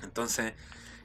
[0.02, 0.54] Entonces,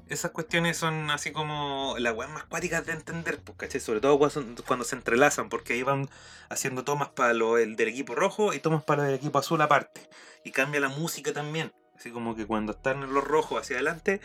[0.10, 3.82] esas cuestiones son así como las weas más cuáticas de entender, pues, ¿cachai?
[3.82, 6.10] Sobre todo cuando, se entrelazan, porque ahí van
[6.50, 10.10] haciendo tomas para lo del equipo rojo y tomas para del equipo azul aparte.
[10.44, 11.72] Y cambia la música también.
[11.96, 14.22] Así como que cuando están los rojos hacia adelante,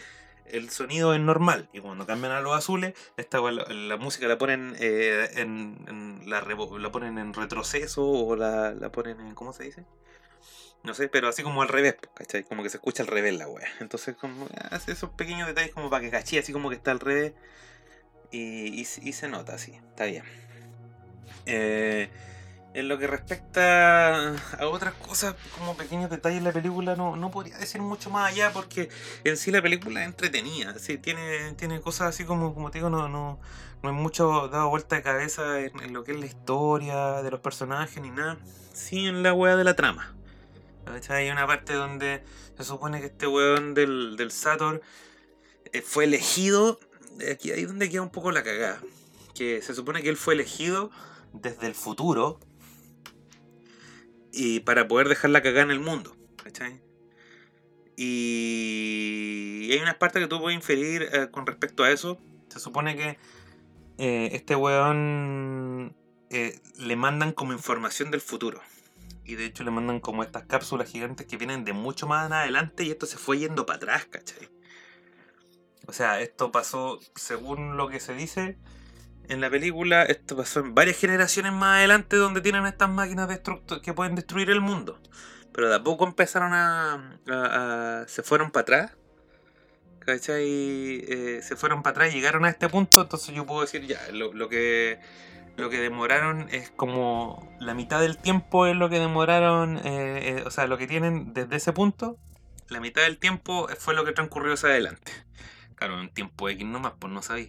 [0.52, 1.68] el sonido es normal.
[1.72, 6.92] Y cuando cambian a los azules, esta la, música la ponen eh, en, la, la
[6.92, 9.34] ponen en retroceso o la, la ponen en.
[9.34, 9.84] ¿cómo se dice?
[10.84, 12.44] No sé, pero así como al revés, ¿cachai?
[12.44, 13.66] Como que se escucha al revés la wea.
[13.80, 17.00] Entonces, como hace esos pequeños detalles como para que cachí, así como que está al
[17.00, 17.32] revés.
[18.30, 20.22] Y, y, se nota así, está bien.
[21.46, 22.10] Eh,
[22.78, 27.30] en lo que respecta a otras cosas, como pequeños detalles en la película, no, no
[27.30, 28.88] podría decir mucho más allá porque
[29.24, 30.78] en sí la película es entretenida.
[30.78, 33.40] Sí, tiene, tiene cosas así como, como te digo, no, no,
[33.82, 37.40] no hay mucho dado vuelta de cabeza en, lo que es la historia de los
[37.40, 38.38] personajes ni nada.
[38.72, 40.14] Sí, en la wea de la trama.
[41.10, 42.22] Hay una parte donde
[42.56, 44.80] se supone que este weón del, del Sator
[45.72, 46.78] eh, fue elegido.
[47.30, 48.80] Aquí ahí donde queda un poco la cagada.
[49.34, 50.90] Que se supone que él fue elegido
[51.32, 52.40] desde el futuro.
[54.32, 56.16] Y para poder dejar la cagada en el mundo.
[56.42, 56.80] ¿Cachai?
[57.96, 62.20] Y hay unas partes que tú puedes inferir eh, con respecto a eso.
[62.48, 63.18] Se supone que
[63.98, 65.96] eh, este weón
[66.30, 68.60] le mandan como información del futuro
[69.28, 72.84] y de hecho le mandan como estas cápsulas gigantes que vienen de mucho más adelante
[72.84, 74.48] y esto se fue yendo para atrás, ¿cachai?
[75.86, 78.56] O sea, esto pasó, según lo que se dice,
[79.28, 83.28] en la película, esto pasó en varias generaciones más adelante donde tienen estas máquinas
[83.82, 84.98] que pueden destruir el mundo.
[85.52, 88.04] Pero de a poco empezaron a.
[88.06, 88.92] se fueron para atrás.
[90.00, 90.46] ¿Cachai?
[90.46, 93.02] Eh, se fueron para atrás y llegaron a este punto.
[93.02, 95.00] Entonces yo puedo decir ya, lo, que.
[95.56, 100.42] Lo que demoraron es como la mitad del tiempo es lo que demoraron, eh, eh,
[100.46, 102.16] o sea, lo que tienen desde ese punto,
[102.68, 105.10] la mitad del tiempo fue lo que transcurrió hacia adelante.
[105.74, 107.48] Claro, en tiempo X nomás, pues no sabía.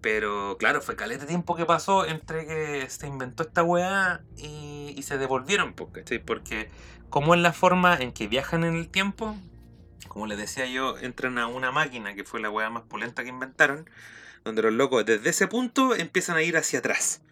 [0.00, 5.18] Pero claro, fue caleta tiempo que pasó entre que se inventó esta weá y, se
[5.18, 5.74] devolvieron.
[5.74, 6.70] Porque
[7.08, 9.36] como es la forma en que viajan en el tiempo,
[10.08, 13.30] como les decía yo, entran a una máquina que fue la weá más polenta que
[13.30, 13.88] inventaron,
[14.44, 17.22] donde los locos desde ese punto empiezan a ir hacia atrás.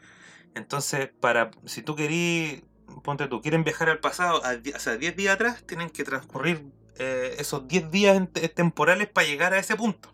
[0.55, 2.63] Entonces, para si tú querís,
[3.03, 6.65] ponte tú, quieren viajar al pasado, o sea, 10 días atrás, tienen que transcurrir
[6.99, 10.13] eh, esos 10 días temporales para llegar a ese punto.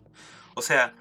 [0.55, 0.93] O sea,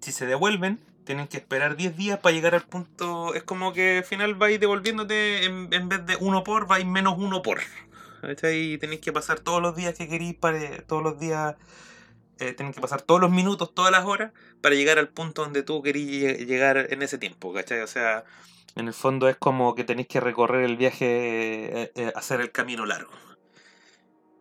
[0.00, 3.34] si se devuelven, tienen que esperar 10 días para llegar al punto.
[3.34, 7.40] Es como que al final vais devolviéndote, en, vez de uno por, vais menos uno
[7.40, 7.60] por.
[8.42, 11.56] Y tenéis que pasar todos los días que queréis, para, todos los días.
[12.40, 15.82] Eh, que pasar todos los minutos, todas las horas, para llegar al punto donde tú
[15.82, 17.80] querías llegar en ese tiempo, ¿cachai?
[17.80, 18.24] O sea,
[18.76, 22.52] en el fondo es como que tenéis que recorrer el viaje, eh, eh, hacer el
[22.52, 23.12] camino largo.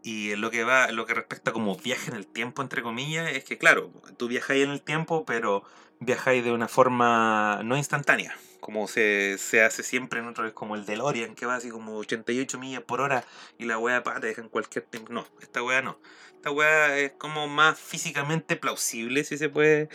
[0.03, 3.45] Y lo que va, lo que respecta como viaje en el tiempo, entre comillas, es
[3.45, 5.63] que claro, tú viajáis en el tiempo, pero
[5.99, 10.85] viajáis de una forma no instantánea, como se, se hace siempre en vez como el
[10.85, 13.23] DeLorean, que va así como 88 millas por hora
[13.57, 15.13] y la weá pa, te deja en cualquier tiempo.
[15.13, 15.99] No, esta weá no.
[16.35, 19.89] Esta weá es como más físicamente plausible, si se puede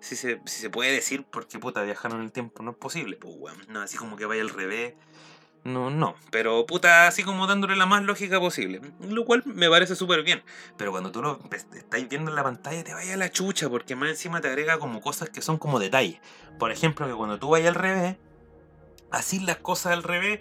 [0.00, 3.16] si se, si se puede decir, porque puta, viajar en el tiempo no es posible,
[3.16, 3.58] pues weón.
[3.68, 4.94] No, así como que vaya al revés
[5.66, 6.14] no, no.
[6.30, 8.80] Pero puta, así como dándole la más lógica posible.
[9.00, 10.42] Lo cual me parece súper bien.
[10.76, 13.96] Pero cuando tú lo estáis viendo en la pantalla, te vaya a la chucha, porque
[13.96, 16.20] más encima te agrega como cosas que son como detalles.
[16.58, 18.16] Por ejemplo, que cuando tú vayas al revés,
[19.10, 20.40] así las cosas al revés,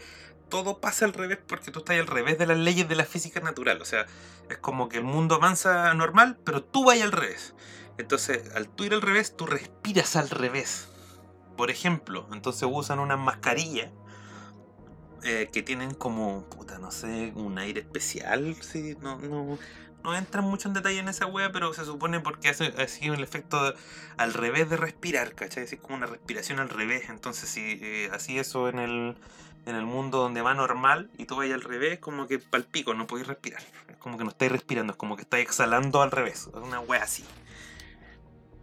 [0.50, 3.40] todo pasa al revés porque tú estás al revés de las leyes de la física
[3.40, 3.82] natural.
[3.82, 4.06] O sea,
[4.50, 7.56] es como que el mundo avanza normal, pero tú vayas al revés.
[7.98, 10.90] Entonces, al tú ir al revés, tú respiras al revés.
[11.58, 13.92] Por ejemplo, entonces usan una mascarilla
[15.26, 19.58] eh, que tienen como, puta, no sé, un aire especial, sí, no, no,
[20.04, 23.24] no entran mucho en detalle en esa wea, pero se supone porque hace así el
[23.24, 23.74] efecto
[24.18, 25.64] al revés de respirar, ¿cachai?
[25.64, 29.18] Es como una respiración al revés, entonces si eh, así eso en el,
[29.66, 33.08] en el mundo donde va normal y tú vayas al revés, como que palpico, no
[33.08, 36.50] podéis respirar, es como que no estáis respirando, es como que estáis exhalando al revés,
[36.54, 37.26] es una wea así.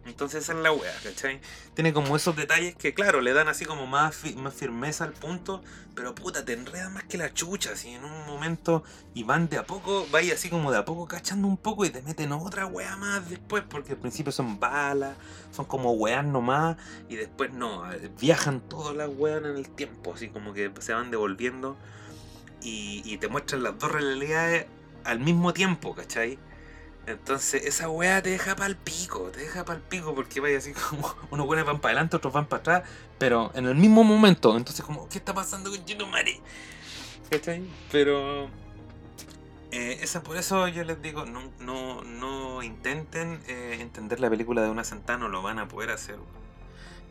[0.05, 1.39] Entonces esa es la wea, ¿cachai?
[1.75, 5.63] Tiene como esos detalles que, claro, le dan así como más, más firmeza al punto,
[5.95, 8.83] pero puta, te enreda más que la chucha, así en un momento
[9.13, 11.89] y van de a poco, vaya así como de a poco cachando un poco y
[11.89, 15.15] te meten otra wea más después, porque al principio son balas,
[15.51, 16.75] son como weas nomás,
[17.07, 17.83] y después no,
[18.19, 21.77] viajan todas las weas en el tiempo, así como que se van devolviendo
[22.61, 24.65] y, y te muestran las dos realidades
[25.05, 26.37] al mismo tiempo, ¿cachai?
[27.05, 31.13] Entonces, esa weá te deja pa'l pico, te deja pa'l pico porque vaya así como
[31.31, 32.83] unos buenos van para adelante, otros van para atrás,
[33.17, 34.55] pero en el mismo momento.
[34.55, 36.39] Entonces, como, ¿qué está pasando con Gino Mari?
[37.29, 37.63] ¿Cachai?
[37.91, 38.49] Pero.
[39.71, 44.61] Eh, esa, por eso yo les digo, no, no, no intenten eh, entender la película
[44.61, 46.17] de una sentada, no lo van a poder hacer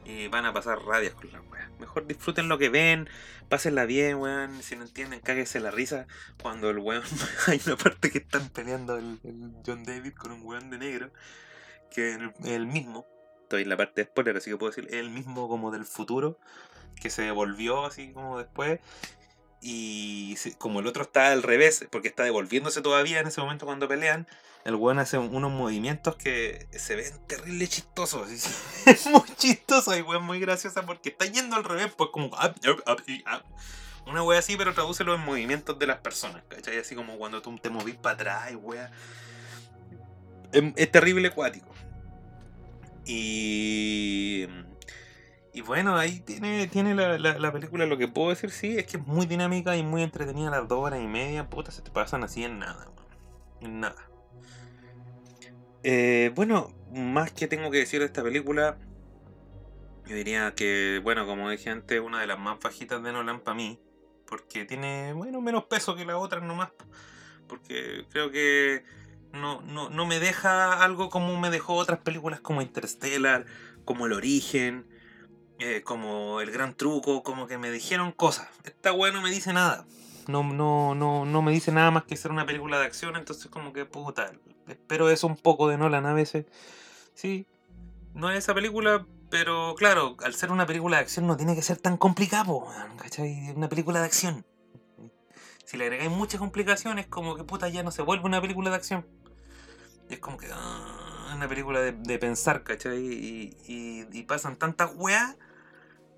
[0.05, 1.71] y van a pasar radias con la weá.
[1.79, 3.09] Mejor disfruten lo que ven,
[3.53, 4.63] pásenla bien, weón.
[4.63, 6.07] Si no entienden, cáguese la risa.
[6.41, 7.03] Cuando el weón.
[7.47, 9.21] hay una parte que están peleando el,
[9.67, 11.13] John David con un weón de negro.
[11.91, 13.07] Que es el, mismo.
[13.43, 16.39] Estoy en la parte de spoiler, así que puedo decir, el mismo como del futuro.
[16.99, 18.81] Que se devolvió así como después.
[19.61, 23.87] Y como el otro está al revés, porque está devolviéndose todavía en ese momento cuando
[23.87, 24.27] pelean,
[24.65, 28.29] el weón hace unos movimientos que se ven terrible chistosos.
[28.87, 32.31] Es muy chistoso y weón muy graciosa porque está yendo al revés, pues como...
[34.05, 36.79] Una wea así, pero tradúcelo en movimientos de las personas, ¿cachai?
[36.79, 38.91] Así como cuando tú te movís para atrás, wea.
[40.51, 41.73] Es, es terrible acuático.
[43.07, 44.49] Y
[45.55, 47.85] y bueno, ahí tiene, tiene la, la, película.
[47.85, 50.79] Lo que puedo decir, sí, es que es muy dinámica y muy entretenida las dos
[50.79, 51.51] horas y media.
[51.51, 52.87] Puta, se te pasan así en nada,
[53.61, 54.09] En nada.
[55.83, 58.79] Eh, bueno, más que tengo que decir de esta película,
[60.07, 63.57] yo diría que, bueno, como dije antes, una de las más bajitas de Nolan para
[63.57, 63.79] mí.
[64.27, 66.71] Porque tiene, bueno, menos peso que las otras nomás.
[67.49, 68.85] Porque creo que
[69.33, 73.45] no, no, no me deja algo como me dejó otras películas como Interstellar,
[73.85, 74.87] como El Origen
[75.65, 78.49] eh, como el gran truco, como que me dijeron cosas.
[78.65, 79.87] Esta weá no me dice nada.
[80.27, 83.47] No, no, no, no me dice nada más que ser una película de acción, entonces
[83.47, 84.33] como que puta,
[84.73, 86.47] espero eso un poco de Nolan a veces.
[87.15, 87.47] Sí,
[88.15, 91.63] no es esa película, Pero claro, al ser una película de acción no tiene que
[91.63, 92.67] ser tan complicado,
[92.99, 93.51] ¿cachai?
[93.57, 94.45] Una película de acción.
[95.65, 98.77] Si le agregáis muchas complicaciones, como que puta ya no se vuelve una película de
[98.77, 99.07] acción.
[100.11, 100.49] es como que.
[100.53, 102.99] Ah, una película de, pensar, ¿cachai?
[102.99, 103.57] Y,
[104.13, 105.37] y, pasan tantas weas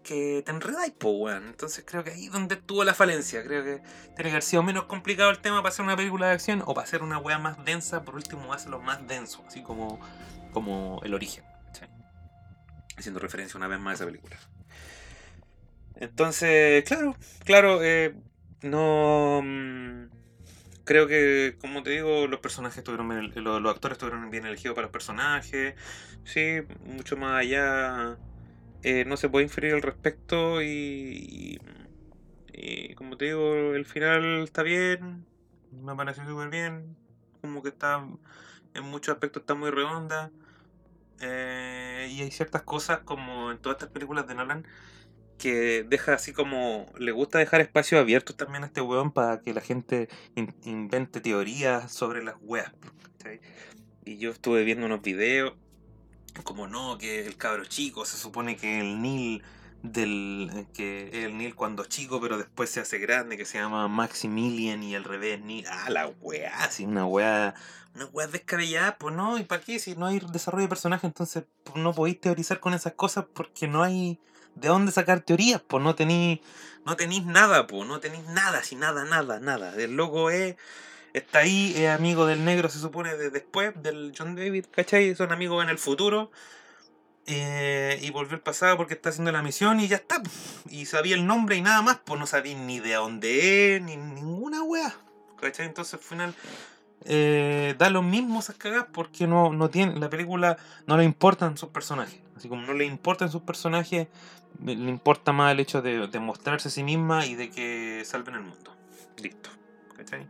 [0.05, 1.47] que te enredáis, po, weón.
[1.49, 3.43] Entonces creo que ahí es donde estuvo la falencia.
[3.43, 3.83] Creo que
[4.15, 6.75] tiene que haber sido menos complicado el tema para hacer una película de acción o
[6.75, 8.05] para hacer una wea más densa.
[8.05, 9.99] Por último, hacerlo más denso, así como,
[10.53, 11.45] como el origen.
[12.97, 14.37] Haciendo referencia una vez más a esa película.
[15.97, 18.15] Entonces, claro, claro, eh,
[18.63, 19.41] no.
[19.43, 20.09] Mm,
[20.85, 24.87] creo que, como te digo, los personajes estuvieron bien, los, actores estuvieron bien elegidos para
[24.87, 25.75] los personajes.
[26.25, 28.17] Sí, mucho más allá.
[28.85, 31.59] Eh, no se puede inferir al respecto y,
[32.53, 35.25] y, como te digo, el final está bien.
[35.73, 36.95] Me parece súper bien.
[37.41, 38.07] Como que está,
[38.75, 40.31] en muchos aspectos está muy redonda.
[41.21, 44.67] Eh, y hay ciertas cosas como en todas estas películas de Nolan
[45.39, 49.53] que deja así como le gusta dejar espacio abierto también a este weón para que
[49.53, 50.09] la gente
[50.65, 52.73] invente teorías sobre las weas.
[54.05, 55.55] Y yo estuve viendo unos videos
[56.43, 59.43] como no, que el cabro chico se supone que el Neil
[59.83, 64.83] del que el Neil cuando chico pero después se hace grande que se llama Maximilian
[64.83, 67.55] y al revés Neil ah la wea así una wea
[67.95, 71.45] una wea descabellada pues no y para qué si no hay desarrollo de personaje entonces
[71.65, 74.19] pues, no podéis teorizar con esas cosas porque no hay
[74.55, 76.41] de dónde sacar teorías, pues no tenéis
[76.85, 79.75] no tenéis nada, pues no tenéis nada, si nada, nada, nada.
[79.77, 80.57] El loco es
[81.15, 85.15] está ahí, es amigo del negro, se supone, de después, del John David, ¿cachai?
[85.15, 86.31] Son amigos en el futuro.
[87.27, 90.23] Eh, y volvió al pasado porque está haciendo la misión y ya está.
[90.69, 93.97] Y sabía el nombre y nada más, pues no sabía ni de dónde es, ni
[93.97, 94.95] ninguna wea.
[95.41, 95.67] ¿Cachai?
[95.67, 96.35] Entonces al final
[97.05, 101.57] eh, da lo mismo esas cagas porque no, no tiene, la película no le importan
[101.57, 102.21] sus personajes.
[102.37, 104.09] Así como no le importan sus personajes,
[104.63, 108.35] le importa más el hecho de, de mostrarse a sí misma y de que salven
[108.35, 108.77] el mundo.
[109.17, 109.49] Listo.
[109.97, 110.27] ¿Cachai?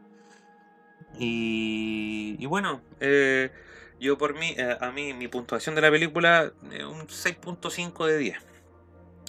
[1.18, 3.52] Y, bueno, eh,
[4.00, 8.18] yo por mí, eh, a mí mi puntuación de la película es un 6.5 de
[8.18, 8.38] 10.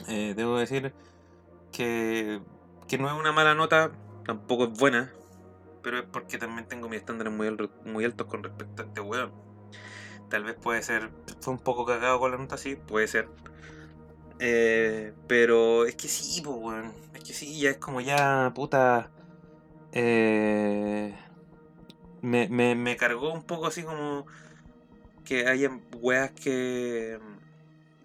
[0.08, 0.94] Eh, debo decir
[1.72, 2.42] que,
[2.88, 3.92] que no es una mala nota,
[4.26, 5.14] tampoco es buena,
[5.82, 7.56] pero es porque también tengo mis estándares muy,
[7.86, 9.32] muy altos con respecto a este weón.
[10.30, 11.12] Tal vez puede ser,
[11.42, 13.30] fue un poco cagado con la nota, sí, puede ser.
[14.40, 16.92] Eh, pero es que sí, weón.
[17.14, 19.12] Es que sí, ya es como ya, puta.
[19.92, 21.16] Eh,
[22.22, 24.26] me, me, cargó un poco así como
[25.24, 27.20] que hayan weas que.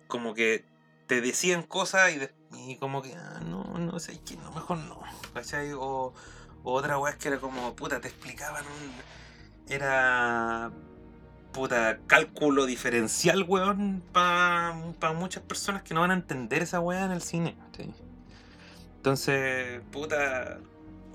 [0.08, 0.64] como que
[1.06, 5.00] te decían cosas y, y como que, ah, no, no sé, que no, mejor no.
[5.34, 5.72] ¿Cachai?
[5.72, 6.12] O
[6.62, 9.72] otra weá que era como, puta, te explicaban un.
[9.72, 10.70] Era.
[11.52, 14.72] Puta, cálculo diferencial, weón, para
[15.16, 17.56] muchas personas que no van a entender esa weá en el cine.
[18.96, 20.58] Entonces, puta.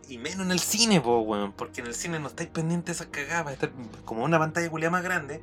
[0.07, 3.03] Y menos en el cine, po, weón, porque en el cine no estáis pendientes de
[3.03, 3.57] esas cagadas,
[4.05, 5.41] como una pantalla culia más grande.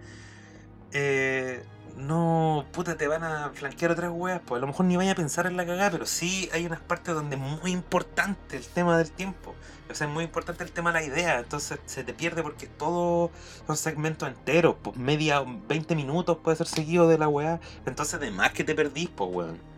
[0.92, 1.64] Eh,
[1.96, 5.14] no, puta, te van a flanquear otras weas, pues a lo mejor ni vaya a
[5.14, 8.96] pensar en la cagada, pero sí hay unas partes donde es muy importante el tema
[8.96, 9.54] del tiempo.
[9.90, 12.66] O sea, es muy importante el tema de la idea, entonces se te pierde porque
[12.66, 13.30] todo
[13.66, 17.60] son segmentos enteros, pues media, 20 minutos puede ser seguido de la wea.
[17.84, 19.71] Entonces, de más que te perdís, pues weón.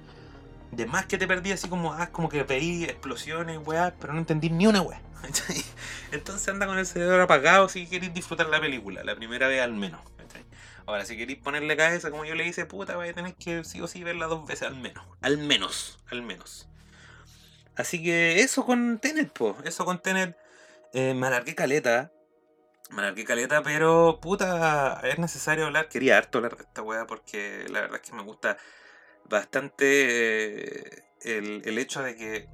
[0.75, 4.19] De más que te perdí así como, ah, como que veí explosiones, weá, pero no
[4.19, 5.01] entendí ni una weá.
[6.13, 9.73] Entonces anda con el cerebro apagado si queréis disfrutar la película, la primera vez al
[9.73, 10.01] menos.
[10.87, 13.81] Ahora, si queréis ponerle cabeza, como yo le hice, puta, vais a tener que sí
[13.81, 15.05] o sí verla dos veces al menos.
[15.23, 16.69] Al menos, al menos.
[17.75, 19.57] Así que eso con Tenet, po.
[19.65, 20.37] Eso con Tenet.
[20.93, 22.13] Eh, me alargué caleta.
[22.91, 25.89] Me alargué caleta, pero puta, es necesario hablar.
[25.89, 28.59] Quería harto hablar de esta weá porque la verdad es que me gusta
[29.29, 32.49] bastante eh, el, hecho de que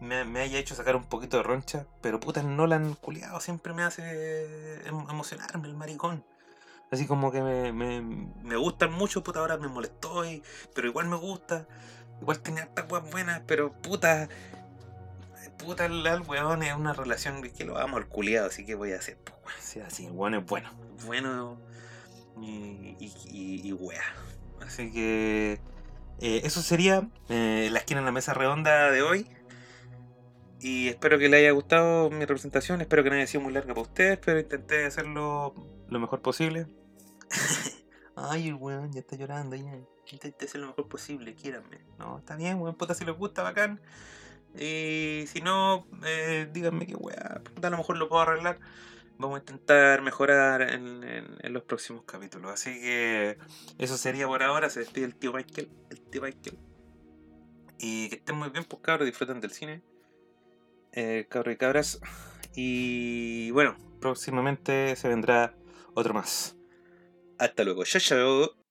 [0.00, 1.86] me, haya hecho sacar un poquito de roncha.
[2.00, 6.24] Pero puta, el Nolan culiado siempre me hace em, emocionarme, el maricón.
[6.90, 10.42] Así como que me, me, me gustan mucho, puta, ahora me molestó, y,
[10.74, 11.66] pero igual me gusta.
[12.20, 14.28] Igual tenía hartas weas buenas, pero puta.
[15.58, 18.96] Puta, el, weón es una relación que lo amo al culiado, así que voy a
[18.96, 19.16] hacer.
[19.16, 20.70] Pues, así, el weón es bueno.
[21.04, 21.58] Bueno
[22.40, 24.02] y, y, y, wea.
[24.60, 25.60] Así que.
[26.20, 29.26] Eh, eso sería eh, la esquina en la mesa redonda de hoy.
[30.60, 32.80] Y espero que les haya gustado mi representación.
[32.80, 35.54] Espero que no haya sido muy larga para ustedes, pero intenté hacerlo
[35.88, 36.66] lo mejor posible.
[38.16, 39.56] Ay, el weón ya está llorando.
[39.56, 39.78] Ya.
[40.10, 41.80] Intenté hacer lo mejor posible, quíranme.
[41.98, 43.80] No, está bien, weón, puta, si les gusta, bacán.
[44.58, 48.58] Y si no, eh, díganme que weón, a lo mejor lo puedo arreglar.
[49.18, 52.52] Vamos a intentar mejorar en, los próximos capítulos.
[52.52, 53.38] Así que
[53.78, 54.70] eso sería por ahora.
[54.70, 55.68] Se despide el tío Michael.
[55.90, 56.58] El tío Michael.
[57.78, 59.82] Y que estén muy bien, pues cabros, disfruten del cine.
[60.92, 62.00] Eh, cabros y cabras.
[62.54, 65.54] Y bueno, próximamente se vendrá
[65.94, 66.56] otro más.
[67.38, 67.84] Hasta luego.
[67.84, 68.63] Chao, chao.